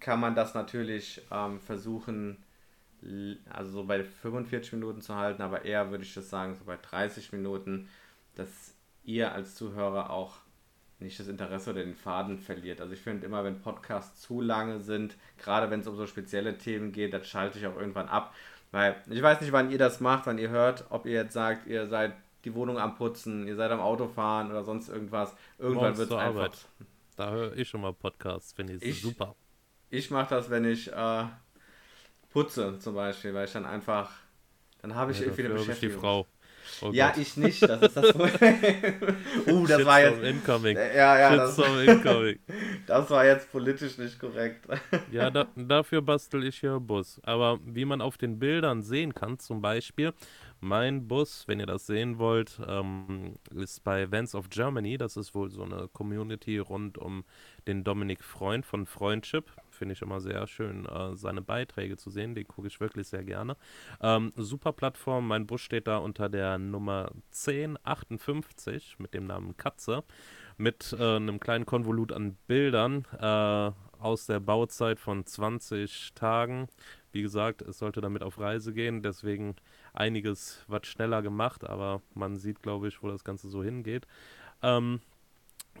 kann 0.00 0.18
man 0.18 0.34
das 0.34 0.54
natürlich 0.54 1.26
ähm, 1.30 1.60
versuchen, 1.60 2.42
also 3.50 3.70
so 3.70 3.84
bei 3.84 4.02
45 4.02 4.72
Minuten 4.72 5.02
zu 5.02 5.14
halten, 5.14 5.42
aber 5.42 5.66
eher 5.66 5.90
würde 5.90 6.04
ich 6.04 6.14
das 6.14 6.30
sagen, 6.30 6.54
so 6.54 6.64
bei 6.64 6.78
30 6.78 7.32
Minuten, 7.32 7.90
dass 8.34 8.72
ihr 9.04 9.32
als 9.32 9.54
Zuhörer 9.56 10.08
auch 10.08 10.38
nicht 10.98 11.20
das 11.20 11.28
Interesse 11.28 11.70
oder 11.70 11.82
den 11.82 11.94
Faden 11.94 12.38
verliert. 12.38 12.80
Also 12.80 12.94
ich 12.94 13.00
finde 13.00 13.26
immer, 13.26 13.44
wenn 13.44 13.60
Podcasts 13.60 14.20
zu 14.22 14.40
lange 14.40 14.80
sind, 14.80 15.16
gerade 15.38 15.70
wenn 15.70 15.80
es 15.80 15.86
um 15.86 15.96
so 15.96 16.06
spezielle 16.06 16.56
Themen 16.56 16.92
geht, 16.92 17.12
dann 17.12 17.24
schalte 17.24 17.58
ich 17.58 17.66
auch 17.66 17.76
irgendwann 17.76 18.08
ab. 18.08 18.34
Weil 18.72 18.96
ich 19.08 19.22
weiß 19.22 19.40
nicht, 19.40 19.52
wann 19.52 19.70
ihr 19.70 19.78
das 19.78 20.00
macht, 20.00 20.26
wann 20.26 20.38
ihr 20.38 20.50
hört, 20.50 20.86
ob 20.90 21.06
ihr 21.06 21.12
jetzt 21.12 21.34
sagt, 21.34 21.66
ihr 21.66 21.86
seid 21.86 22.14
die 22.44 22.54
Wohnung 22.54 22.78
am 22.78 22.94
Putzen, 22.94 23.46
ihr 23.46 23.56
seid 23.56 23.70
am 23.70 23.80
Autofahren 23.80 24.50
oder 24.50 24.64
sonst 24.64 24.88
irgendwas. 24.88 25.34
Irgendwann 25.58 25.96
wird 25.96 26.10
es 26.10 26.16
einfach. 26.16 26.40
Arbeit. 26.42 26.66
Da 27.16 27.30
höre 27.30 27.56
ich 27.56 27.68
schon 27.68 27.80
mal 27.80 27.92
Podcasts, 27.92 28.52
finde 28.52 28.74
ich, 28.74 28.82
ich 28.82 29.02
super. 29.02 29.34
Ich 29.90 30.10
mache 30.10 30.34
das, 30.34 30.50
wenn 30.50 30.64
ich 30.64 30.92
äh, 30.92 31.24
putze 32.30 32.78
zum 32.78 32.94
Beispiel, 32.94 33.32
weil 33.34 33.46
ich 33.46 33.52
dann 33.52 33.64
einfach, 33.64 34.10
dann 34.82 34.94
habe 34.94 35.12
ich 35.12 35.20
ja, 35.20 35.26
irgendwie 35.26 35.44
eine 35.44 35.54
Beschäftigung. 35.54 35.90
Ich 35.90 35.94
die 35.96 36.00
Frau. 36.00 36.26
Oh 36.82 36.90
ja, 36.92 37.08
Gott. 37.08 37.18
ich 37.18 37.36
nicht, 37.36 37.62
das 37.62 37.82
ist 37.82 37.96
das 37.96 38.12
Problem. 38.12 39.16
uh, 39.46 39.66
das 39.66 39.84
war 39.84 40.00
jetzt. 40.00 40.22
Incoming. 40.22 40.76
Ja, 40.76 41.18
ja, 41.18 41.36
das, 41.36 41.58
incoming. 41.58 42.38
das 42.86 43.10
war 43.10 43.24
jetzt 43.24 43.50
politisch 43.50 43.98
nicht 43.98 44.18
korrekt. 44.18 44.66
ja, 45.10 45.30
da, 45.30 45.46
dafür 45.56 46.02
bastel 46.02 46.44
ich 46.44 46.58
hier 46.58 46.78
Bus. 46.80 47.20
Aber 47.24 47.58
wie 47.64 47.84
man 47.84 48.00
auf 48.00 48.18
den 48.18 48.38
Bildern 48.38 48.82
sehen 48.82 49.14
kann, 49.14 49.38
zum 49.38 49.62
Beispiel, 49.62 50.12
mein 50.60 51.06
Bus, 51.08 51.44
wenn 51.46 51.60
ihr 51.60 51.66
das 51.66 51.86
sehen 51.86 52.18
wollt, 52.18 52.60
ähm, 52.66 53.34
ist 53.54 53.84
bei 53.84 54.10
Vans 54.10 54.34
of 54.34 54.48
Germany. 54.50 54.98
Das 54.98 55.16
ist 55.16 55.34
wohl 55.34 55.50
so 55.50 55.62
eine 55.62 55.88
Community 55.92 56.58
rund 56.58 56.98
um 56.98 57.24
den 57.66 57.84
Dominik 57.84 58.22
Freund 58.22 58.64
von 58.64 58.86
Freundship 58.86 59.50
finde 59.76 59.94
ich 59.94 60.02
immer 60.02 60.20
sehr 60.20 60.46
schön, 60.46 60.86
äh, 60.86 61.14
seine 61.14 61.42
Beiträge 61.42 61.96
zu 61.96 62.10
sehen. 62.10 62.34
Die 62.34 62.44
gucke 62.44 62.68
ich 62.68 62.80
wirklich 62.80 63.08
sehr 63.08 63.24
gerne. 63.24 63.56
Ähm, 64.00 64.32
super 64.36 64.72
Plattform. 64.72 65.28
Mein 65.28 65.46
Bus 65.46 65.60
steht 65.60 65.86
da 65.86 65.98
unter 65.98 66.28
der 66.28 66.58
Nummer 66.58 67.12
1058 67.32 68.98
mit 68.98 69.14
dem 69.14 69.26
Namen 69.26 69.56
Katze. 69.56 70.02
Mit 70.58 70.96
äh, 70.98 71.16
einem 71.16 71.38
kleinen 71.38 71.66
Konvolut 71.66 72.12
an 72.12 72.36
Bildern 72.46 73.04
äh, 73.20 73.72
aus 74.02 74.26
der 74.26 74.40
Bauzeit 74.40 74.98
von 74.98 75.24
20 75.24 76.14
Tagen. 76.14 76.68
Wie 77.12 77.22
gesagt, 77.22 77.62
es 77.62 77.78
sollte 77.78 78.00
damit 78.00 78.22
auf 78.22 78.38
Reise 78.38 78.72
gehen, 78.72 79.02
deswegen 79.02 79.56
einiges 79.92 80.64
was 80.68 80.86
schneller 80.86 81.22
gemacht, 81.22 81.64
aber 81.64 82.02
man 82.14 82.36
sieht, 82.36 82.62
glaube 82.62 82.88
ich, 82.88 83.02
wo 83.02 83.08
das 83.08 83.24
Ganze 83.24 83.48
so 83.48 83.62
hingeht. 83.62 84.06
Ähm, 84.62 85.00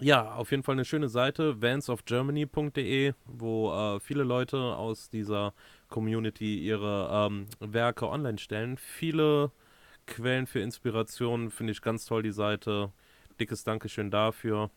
ja, 0.00 0.34
auf 0.34 0.50
jeden 0.50 0.62
Fall 0.62 0.74
eine 0.74 0.84
schöne 0.84 1.08
Seite, 1.08 1.60
vansofgermany.de, 1.62 3.14
wo 3.24 3.72
äh, 3.72 4.00
viele 4.00 4.24
Leute 4.24 4.58
aus 4.58 5.08
dieser 5.10 5.54
Community 5.88 6.58
ihre 6.58 7.10
ähm, 7.12 7.46
Werke 7.60 8.08
online 8.08 8.38
stellen. 8.38 8.76
Viele 8.78 9.52
Quellen 10.06 10.46
für 10.46 10.60
Inspiration, 10.60 11.50
finde 11.50 11.72
ich 11.72 11.82
ganz 11.82 12.04
toll 12.04 12.22
die 12.22 12.32
Seite. 12.32 12.92
Dickes 13.40 13.64
Dankeschön 13.64 14.10
dafür. 14.10 14.70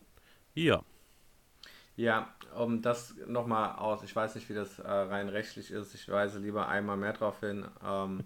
Ja. 0.54 0.82
Ja, 1.96 2.34
um 2.56 2.80
das 2.82 3.14
nochmal 3.26 3.76
aus, 3.76 4.02
ich 4.02 4.16
weiß 4.16 4.34
nicht, 4.34 4.48
wie 4.48 4.54
das 4.54 4.78
äh, 4.78 4.90
rein 4.90 5.28
rechtlich 5.28 5.70
ist, 5.70 5.94
ich 5.94 6.08
weise 6.08 6.38
lieber 6.38 6.68
einmal 6.68 6.96
mehr 6.96 7.12
darauf 7.12 7.40
hin. 7.40 7.66
Ähm, 7.84 8.24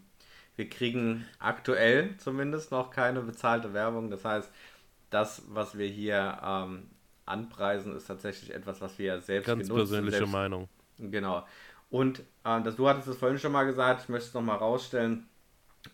wir 0.57 0.68
kriegen 0.68 1.26
aktuell 1.40 2.16
zumindest 2.18 2.70
noch 2.70 2.90
keine 2.90 3.20
bezahlte 3.22 3.72
Werbung. 3.74 4.11
Das 4.11 4.24
heißt, 4.24 4.52
das, 5.14 5.42
was 5.48 5.79
wir 5.79 5.87
hier 5.87 6.38
ähm, 6.44 6.90
anpreisen, 7.27 7.96
ist 7.96 8.07
tatsächlich 8.07 8.53
etwas, 8.55 8.81
was 8.81 8.98
wir 8.98 9.20
selbst 9.20 9.46
Ganz 9.46 9.68
benutzen. 9.68 9.77
persönliche 9.77 10.18
selbst, 10.18 10.33
Meinung. 10.33 10.68
Genau. 10.98 11.46
Und 11.90 12.20
äh, 12.44 12.62
das, 12.62 12.77
du 12.77 12.88
hattest 12.88 13.09
es 13.09 13.16
vorhin 13.16 13.38
schon 13.38 13.53
mal 13.53 13.64
gesagt, 13.64 14.03
ich 14.03 14.09
möchte 14.09 14.29
es 14.29 14.35
nochmal 14.35 14.59
rausstellen 14.59 15.27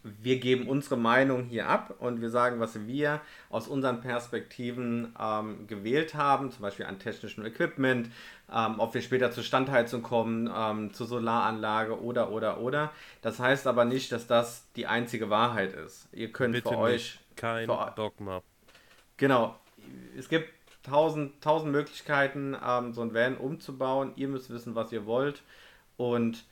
wir 0.03 0.39
geben 0.39 0.69
unsere 0.69 0.97
Meinung 0.97 1.45
hier 1.45 1.69
ab 1.69 1.95
und 1.99 2.21
wir 2.21 2.31
sagen, 2.31 2.61
was 2.61 2.87
wir 2.87 3.21
aus 3.49 3.69
unseren 3.69 4.01
Perspektiven 4.01 5.15
ähm, 5.19 5.67
gewählt 5.67 6.15
haben, 6.15 6.51
zum 6.51 6.63
Beispiel 6.63 6.87
an 6.87 6.99
technischem 6.99 7.45
Equipment, 7.45 8.11
ähm, 8.53 8.79
ob 8.79 8.95
wir 8.95 9.03
später 9.03 9.31
zur 9.31 9.43
Standheizung 9.43 10.03
kommen, 10.03 10.51
ähm, 10.55 10.93
zur 10.93 11.07
Solaranlage 11.07 12.01
oder, 12.01 12.31
oder, 12.31 12.61
oder. 12.61 12.93
Das 13.23 13.39
heißt 13.39 13.67
aber 13.67 13.85
nicht, 13.85 14.13
dass 14.13 14.27
das 14.27 14.71
die 14.77 14.87
einzige 14.87 15.31
Wahrheit 15.31 15.73
ist. 15.73 16.09
Ihr 16.13 16.33
könnt 16.33 16.55
Bitte 16.55 16.69
für 16.69 16.79
euch... 16.79 17.19
Kein 17.37 17.67
für, 17.67 17.93
Dogma. 17.97 18.43
Genau. 19.21 19.55
Es 20.17 20.31
gibt 20.31 20.49
tausend, 20.83 21.43
tausend 21.43 21.73
Möglichkeiten, 21.73 22.57
ähm, 22.67 22.95
so 22.95 23.03
ein 23.03 23.13
Van 23.13 23.37
umzubauen. 23.37 24.13
Ihr 24.17 24.29
müsst 24.29 24.49
wissen, 24.49 24.75
was 24.75 24.93
ihr 24.93 25.05
wollt 25.05 25.43
und 25.99 26.45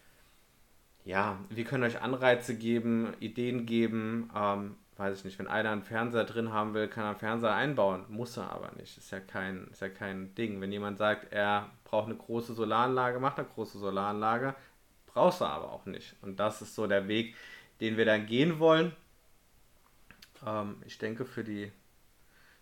ja, 1.06 1.38
wir 1.48 1.64
können 1.64 1.84
euch 1.84 2.02
Anreize 2.02 2.54
geben, 2.54 3.14
Ideen 3.20 3.64
geben. 3.64 4.30
Ähm, 4.36 4.76
weiß 4.98 5.18
ich 5.18 5.24
nicht, 5.24 5.38
wenn 5.38 5.46
einer 5.46 5.70
einen 5.70 5.82
Fernseher 5.82 6.24
drin 6.24 6.52
haben 6.52 6.74
will, 6.74 6.88
kann 6.88 7.04
er 7.04 7.10
einen 7.10 7.18
Fernseher 7.18 7.54
einbauen. 7.54 8.04
Muss 8.10 8.36
er 8.36 8.50
aber 8.52 8.70
nicht. 8.76 8.98
Ist 8.98 9.12
ja 9.12 9.20
kein, 9.20 9.68
ist 9.68 9.80
ja 9.80 9.88
kein 9.88 10.34
Ding. 10.34 10.60
Wenn 10.60 10.70
jemand 10.70 10.98
sagt, 10.98 11.32
er 11.32 11.70
braucht 11.84 12.08
eine 12.08 12.16
große 12.16 12.52
Solaranlage, 12.52 13.18
macht 13.18 13.38
eine 13.38 13.48
große 13.48 13.78
Solaranlage. 13.78 14.54
Brauchst 15.06 15.40
du 15.40 15.46
aber 15.46 15.72
auch 15.72 15.86
nicht. 15.86 16.14
Und 16.20 16.38
das 16.38 16.60
ist 16.60 16.74
so 16.74 16.86
der 16.86 17.08
Weg, 17.08 17.34
den 17.80 17.96
wir 17.96 18.04
dann 18.04 18.26
gehen 18.26 18.58
wollen. 18.58 18.92
Ähm, 20.46 20.82
ich 20.84 20.98
denke, 20.98 21.24
für 21.24 21.44
die 21.44 21.72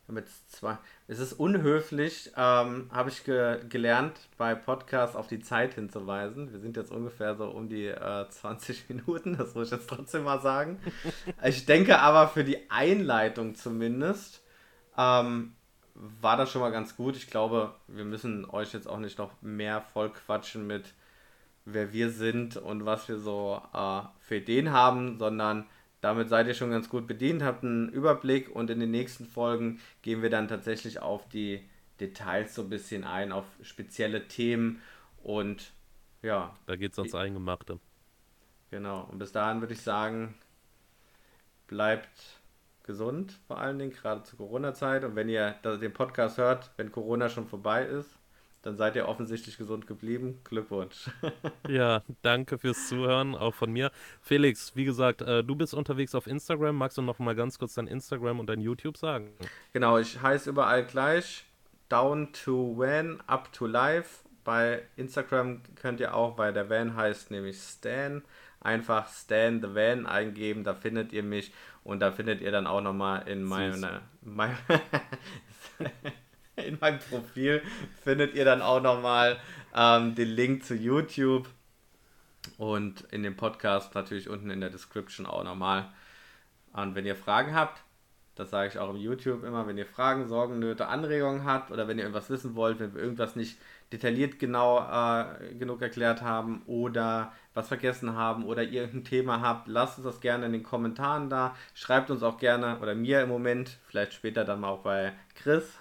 damit 0.06 0.28
zwei. 0.48 0.78
Es 1.08 1.18
ist 1.18 1.32
unhöflich, 1.32 2.30
ähm, 2.36 2.88
habe 2.92 3.10
ich 3.10 3.24
ge 3.24 3.58
gelernt, 3.68 4.28
bei 4.36 4.54
Podcasts 4.54 5.16
auf 5.16 5.26
die 5.26 5.40
Zeit 5.40 5.74
hinzuweisen. 5.74 6.52
Wir 6.52 6.60
sind 6.60 6.76
jetzt 6.76 6.92
ungefähr 6.92 7.34
so 7.34 7.48
um 7.48 7.68
die 7.68 7.86
äh, 7.86 8.28
20 8.28 8.88
Minuten, 8.88 9.36
das 9.36 9.54
muss 9.54 9.66
ich 9.66 9.72
jetzt 9.72 9.88
trotzdem 9.88 10.24
mal 10.24 10.40
sagen. 10.40 10.80
ich 11.44 11.66
denke 11.66 11.98
aber 11.98 12.28
für 12.28 12.44
die 12.44 12.70
Einleitung 12.70 13.54
zumindest 13.54 14.42
ähm, 14.96 15.54
war 15.94 16.36
das 16.36 16.50
schon 16.50 16.60
mal 16.60 16.72
ganz 16.72 16.96
gut. 16.96 17.16
Ich 17.16 17.28
glaube, 17.28 17.74
wir 17.88 18.04
müssen 18.04 18.48
euch 18.48 18.72
jetzt 18.72 18.88
auch 18.88 18.98
nicht 18.98 19.18
noch 19.18 19.30
mehr 19.40 19.80
voll 19.80 20.10
quatschen 20.10 20.66
mit, 20.66 20.94
wer 21.64 21.92
wir 21.92 22.10
sind 22.10 22.56
und 22.56 22.86
was 22.86 23.08
wir 23.08 23.18
so 23.18 23.60
äh, 23.72 24.02
für 24.20 24.36
Ideen 24.36 24.72
haben, 24.72 25.18
sondern 25.18 25.66
damit 26.06 26.28
seid 26.28 26.46
ihr 26.46 26.54
schon 26.54 26.70
ganz 26.70 26.88
gut 26.88 27.06
bedient, 27.06 27.42
habt 27.42 27.64
einen 27.64 27.88
Überblick 27.88 28.54
und 28.54 28.70
in 28.70 28.78
den 28.78 28.92
nächsten 28.92 29.26
Folgen 29.26 29.80
gehen 30.02 30.22
wir 30.22 30.30
dann 30.30 30.46
tatsächlich 30.46 31.00
auf 31.00 31.28
die 31.28 31.68
Details 32.00 32.54
so 32.54 32.62
ein 32.62 32.70
bisschen 32.70 33.04
ein, 33.04 33.32
auf 33.32 33.44
spezielle 33.62 34.28
Themen 34.28 34.80
und 35.22 35.72
ja. 36.22 36.56
Da 36.66 36.76
geht 36.76 36.92
es 36.92 36.98
ans 36.98 37.14
Eingemachte. 37.14 37.80
Genau, 38.70 39.08
und 39.10 39.18
bis 39.18 39.32
dahin 39.32 39.60
würde 39.60 39.74
ich 39.74 39.82
sagen, 39.82 40.34
bleibt 41.66 42.40
gesund, 42.84 43.38
vor 43.46 43.58
allen 43.58 43.78
Dingen 43.78 43.92
gerade 43.92 44.22
zur 44.22 44.38
Corona-Zeit. 44.38 45.04
Und 45.04 45.16
wenn 45.16 45.28
ihr 45.28 45.52
den 45.64 45.92
Podcast 45.92 46.38
hört, 46.38 46.70
wenn 46.76 46.92
Corona 46.92 47.28
schon 47.28 47.46
vorbei 47.46 47.84
ist, 47.84 48.16
dann 48.66 48.76
seid 48.76 48.96
ihr 48.96 49.06
offensichtlich 49.06 49.58
gesund 49.58 49.86
geblieben. 49.86 50.40
Glückwunsch. 50.42 51.08
ja, 51.68 52.02
danke 52.22 52.58
fürs 52.58 52.88
Zuhören, 52.88 53.36
auch 53.36 53.54
von 53.54 53.70
mir. 53.70 53.92
Felix, 54.20 54.74
wie 54.74 54.84
gesagt, 54.84 55.22
äh, 55.22 55.44
du 55.44 55.54
bist 55.54 55.72
unterwegs 55.72 56.16
auf 56.16 56.26
Instagram. 56.26 56.74
Magst 56.74 56.98
du 56.98 57.02
noch 57.02 57.20
mal 57.20 57.36
ganz 57.36 57.60
kurz 57.60 57.74
dein 57.74 57.86
Instagram 57.86 58.40
und 58.40 58.48
dein 58.48 58.60
YouTube 58.60 58.96
sagen? 58.96 59.30
Genau, 59.72 59.98
ich 59.98 60.20
heiße 60.20 60.50
überall 60.50 60.84
gleich. 60.84 61.44
Down 61.88 62.32
to 62.32 62.76
Van, 62.76 63.22
up 63.28 63.52
to 63.52 63.66
life. 63.66 64.24
Bei 64.42 64.82
Instagram 64.96 65.62
könnt 65.76 66.00
ihr 66.00 66.12
auch, 66.12 66.36
weil 66.36 66.52
der 66.52 66.68
Van 66.68 66.96
heißt 66.96 67.30
nämlich 67.30 67.58
Stan, 67.58 68.24
einfach 68.58 69.08
Stan 69.08 69.62
the 69.62 69.76
Van 69.76 70.06
eingeben, 70.06 70.64
da 70.64 70.74
findet 70.74 71.12
ihr 71.12 71.22
mich 71.22 71.52
und 71.84 72.00
da 72.00 72.10
findet 72.10 72.40
ihr 72.40 72.50
dann 72.50 72.66
auch 72.66 72.80
nochmal 72.80 73.28
in 73.28 73.44
meiner. 73.44 74.02
Mein, 74.22 74.56
in 76.64 76.78
meinem 76.80 76.98
Profil 76.98 77.62
findet 78.02 78.34
ihr 78.34 78.44
dann 78.44 78.62
auch 78.62 78.80
nochmal 78.80 79.38
ähm, 79.74 80.14
den 80.14 80.28
Link 80.28 80.64
zu 80.64 80.74
YouTube 80.74 81.48
und 82.58 83.02
in 83.10 83.22
dem 83.22 83.36
Podcast 83.36 83.94
natürlich 83.94 84.28
unten 84.28 84.50
in 84.50 84.60
der 84.60 84.70
Description 84.70 85.26
auch 85.26 85.44
nochmal. 85.44 85.90
Und 86.72 86.94
wenn 86.94 87.06
ihr 87.06 87.16
Fragen 87.16 87.54
habt, 87.54 87.82
das 88.34 88.50
sage 88.50 88.68
ich 88.68 88.78
auch 88.78 88.90
im 88.90 88.96
YouTube 88.96 89.44
immer, 89.44 89.66
wenn 89.66 89.78
ihr 89.78 89.86
Fragen, 89.86 90.28
Sorgen, 90.28 90.58
Nöte, 90.58 90.88
Anregungen 90.88 91.44
habt 91.44 91.70
oder 91.70 91.88
wenn 91.88 91.96
ihr 91.98 92.04
irgendwas 92.04 92.28
wissen 92.28 92.54
wollt, 92.54 92.78
wenn 92.78 92.94
wir 92.94 93.02
irgendwas 93.02 93.34
nicht 93.34 93.58
detailliert 93.92 94.38
genau 94.38 94.80
äh, 94.80 95.54
genug 95.54 95.80
erklärt 95.80 96.20
haben 96.20 96.62
oder 96.66 97.32
was 97.54 97.68
vergessen 97.68 98.14
haben 98.14 98.44
oder 98.44 98.62
ihr 98.62 98.82
irgendein 98.82 99.04
Thema 99.04 99.40
habt, 99.40 99.68
lasst 99.68 99.98
uns 99.98 100.06
das 100.06 100.20
gerne 100.20 100.46
in 100.46 100.52
den 100.52 100.62
Kommentaren 100.62 101.30
da. 101.30 101.56
Schreibt 101.72 102.10
uns 102.10 102.22
auch 102.22 102.36
gerne 102.36 102.78
oder 102.80 102.94
mir 102.94 103.22
im 103.22 103.28
Moment, 103.28 103.78
vielleicht 103.86 104.12
später 104.12 104.44
dann 104.44 104.60
mal 104.60 104.68
auch 104.68 104.82
bei 104.82 105.12
Chris, 105.34 105.78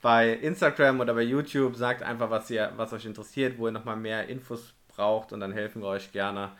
bei 0.00 0.32
Instagram 0.32 1.00
oder 1.00 1.14
bei 1.14 1.22
YouTube. 1.22 1.76
Sagt 1.76 2.02
einfach, 2.02 2.30
was, 2.30 2.50
ihr, 2.50 2.72
was 2.76 2.92
euch 2.92 3.06
interessiert, 3.06 3.58
wo 3.58 3.68
ihr 3.68 3.72
nochmal 3.72 3.96
mehr 3.96 4.28
Infos 4.28 4.74
braucht 4.88 5.32
und 5.32 5.40
dann 5.40 5.52
helfen 5.52 5.82
wir 5.82 5.88
euch 5.88 6.12
gerne. 6.12 6.52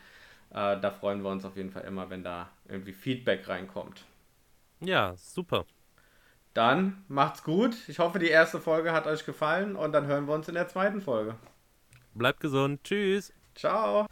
Äh, 0.51 0.79
da 0.79 0.91
freuen 0.91 1.23
wir 1.23 1.29
uns 1.29 1.45
auf 1.45 1.55
jeden 1.55 1.71
Fall 1.71 1.83
immer, 1.83 2.09
wenn 2.09 2.23
da 2.23 2.49
irgendwie 2.67 2.93
Feedback 2.93 3.47
reinkommt. 3.47 4.03
Ja, 4.79 5.15
super. 5.15 5.65
Dann 6.53 7.05
macht's 7.07 7.43
gut. 7.43 7.75
Ich 7.87 7.99
hoffe, 7.99 8.19
die 8.19 8.27
erste 8.27 8.59
Folge 8.59 8.91
hat 8.91 9.07
euch 9.07 9.25
gefallen 9.25 9.75
und 9.75 9.93
dann 9.93 10.07
hören 10.07 10.27
wir 10.27 10.33
uns 10.33 10.49
in 10.49 10.55
der 10.55 10.67
zweiten 10.67 11.01
Folge. 11.01 11.35
Bleibt 12.13 12.41
gesund. 12.41 12.83
Tschüss. 12.83 13.31
Ciao. 13.55 14.07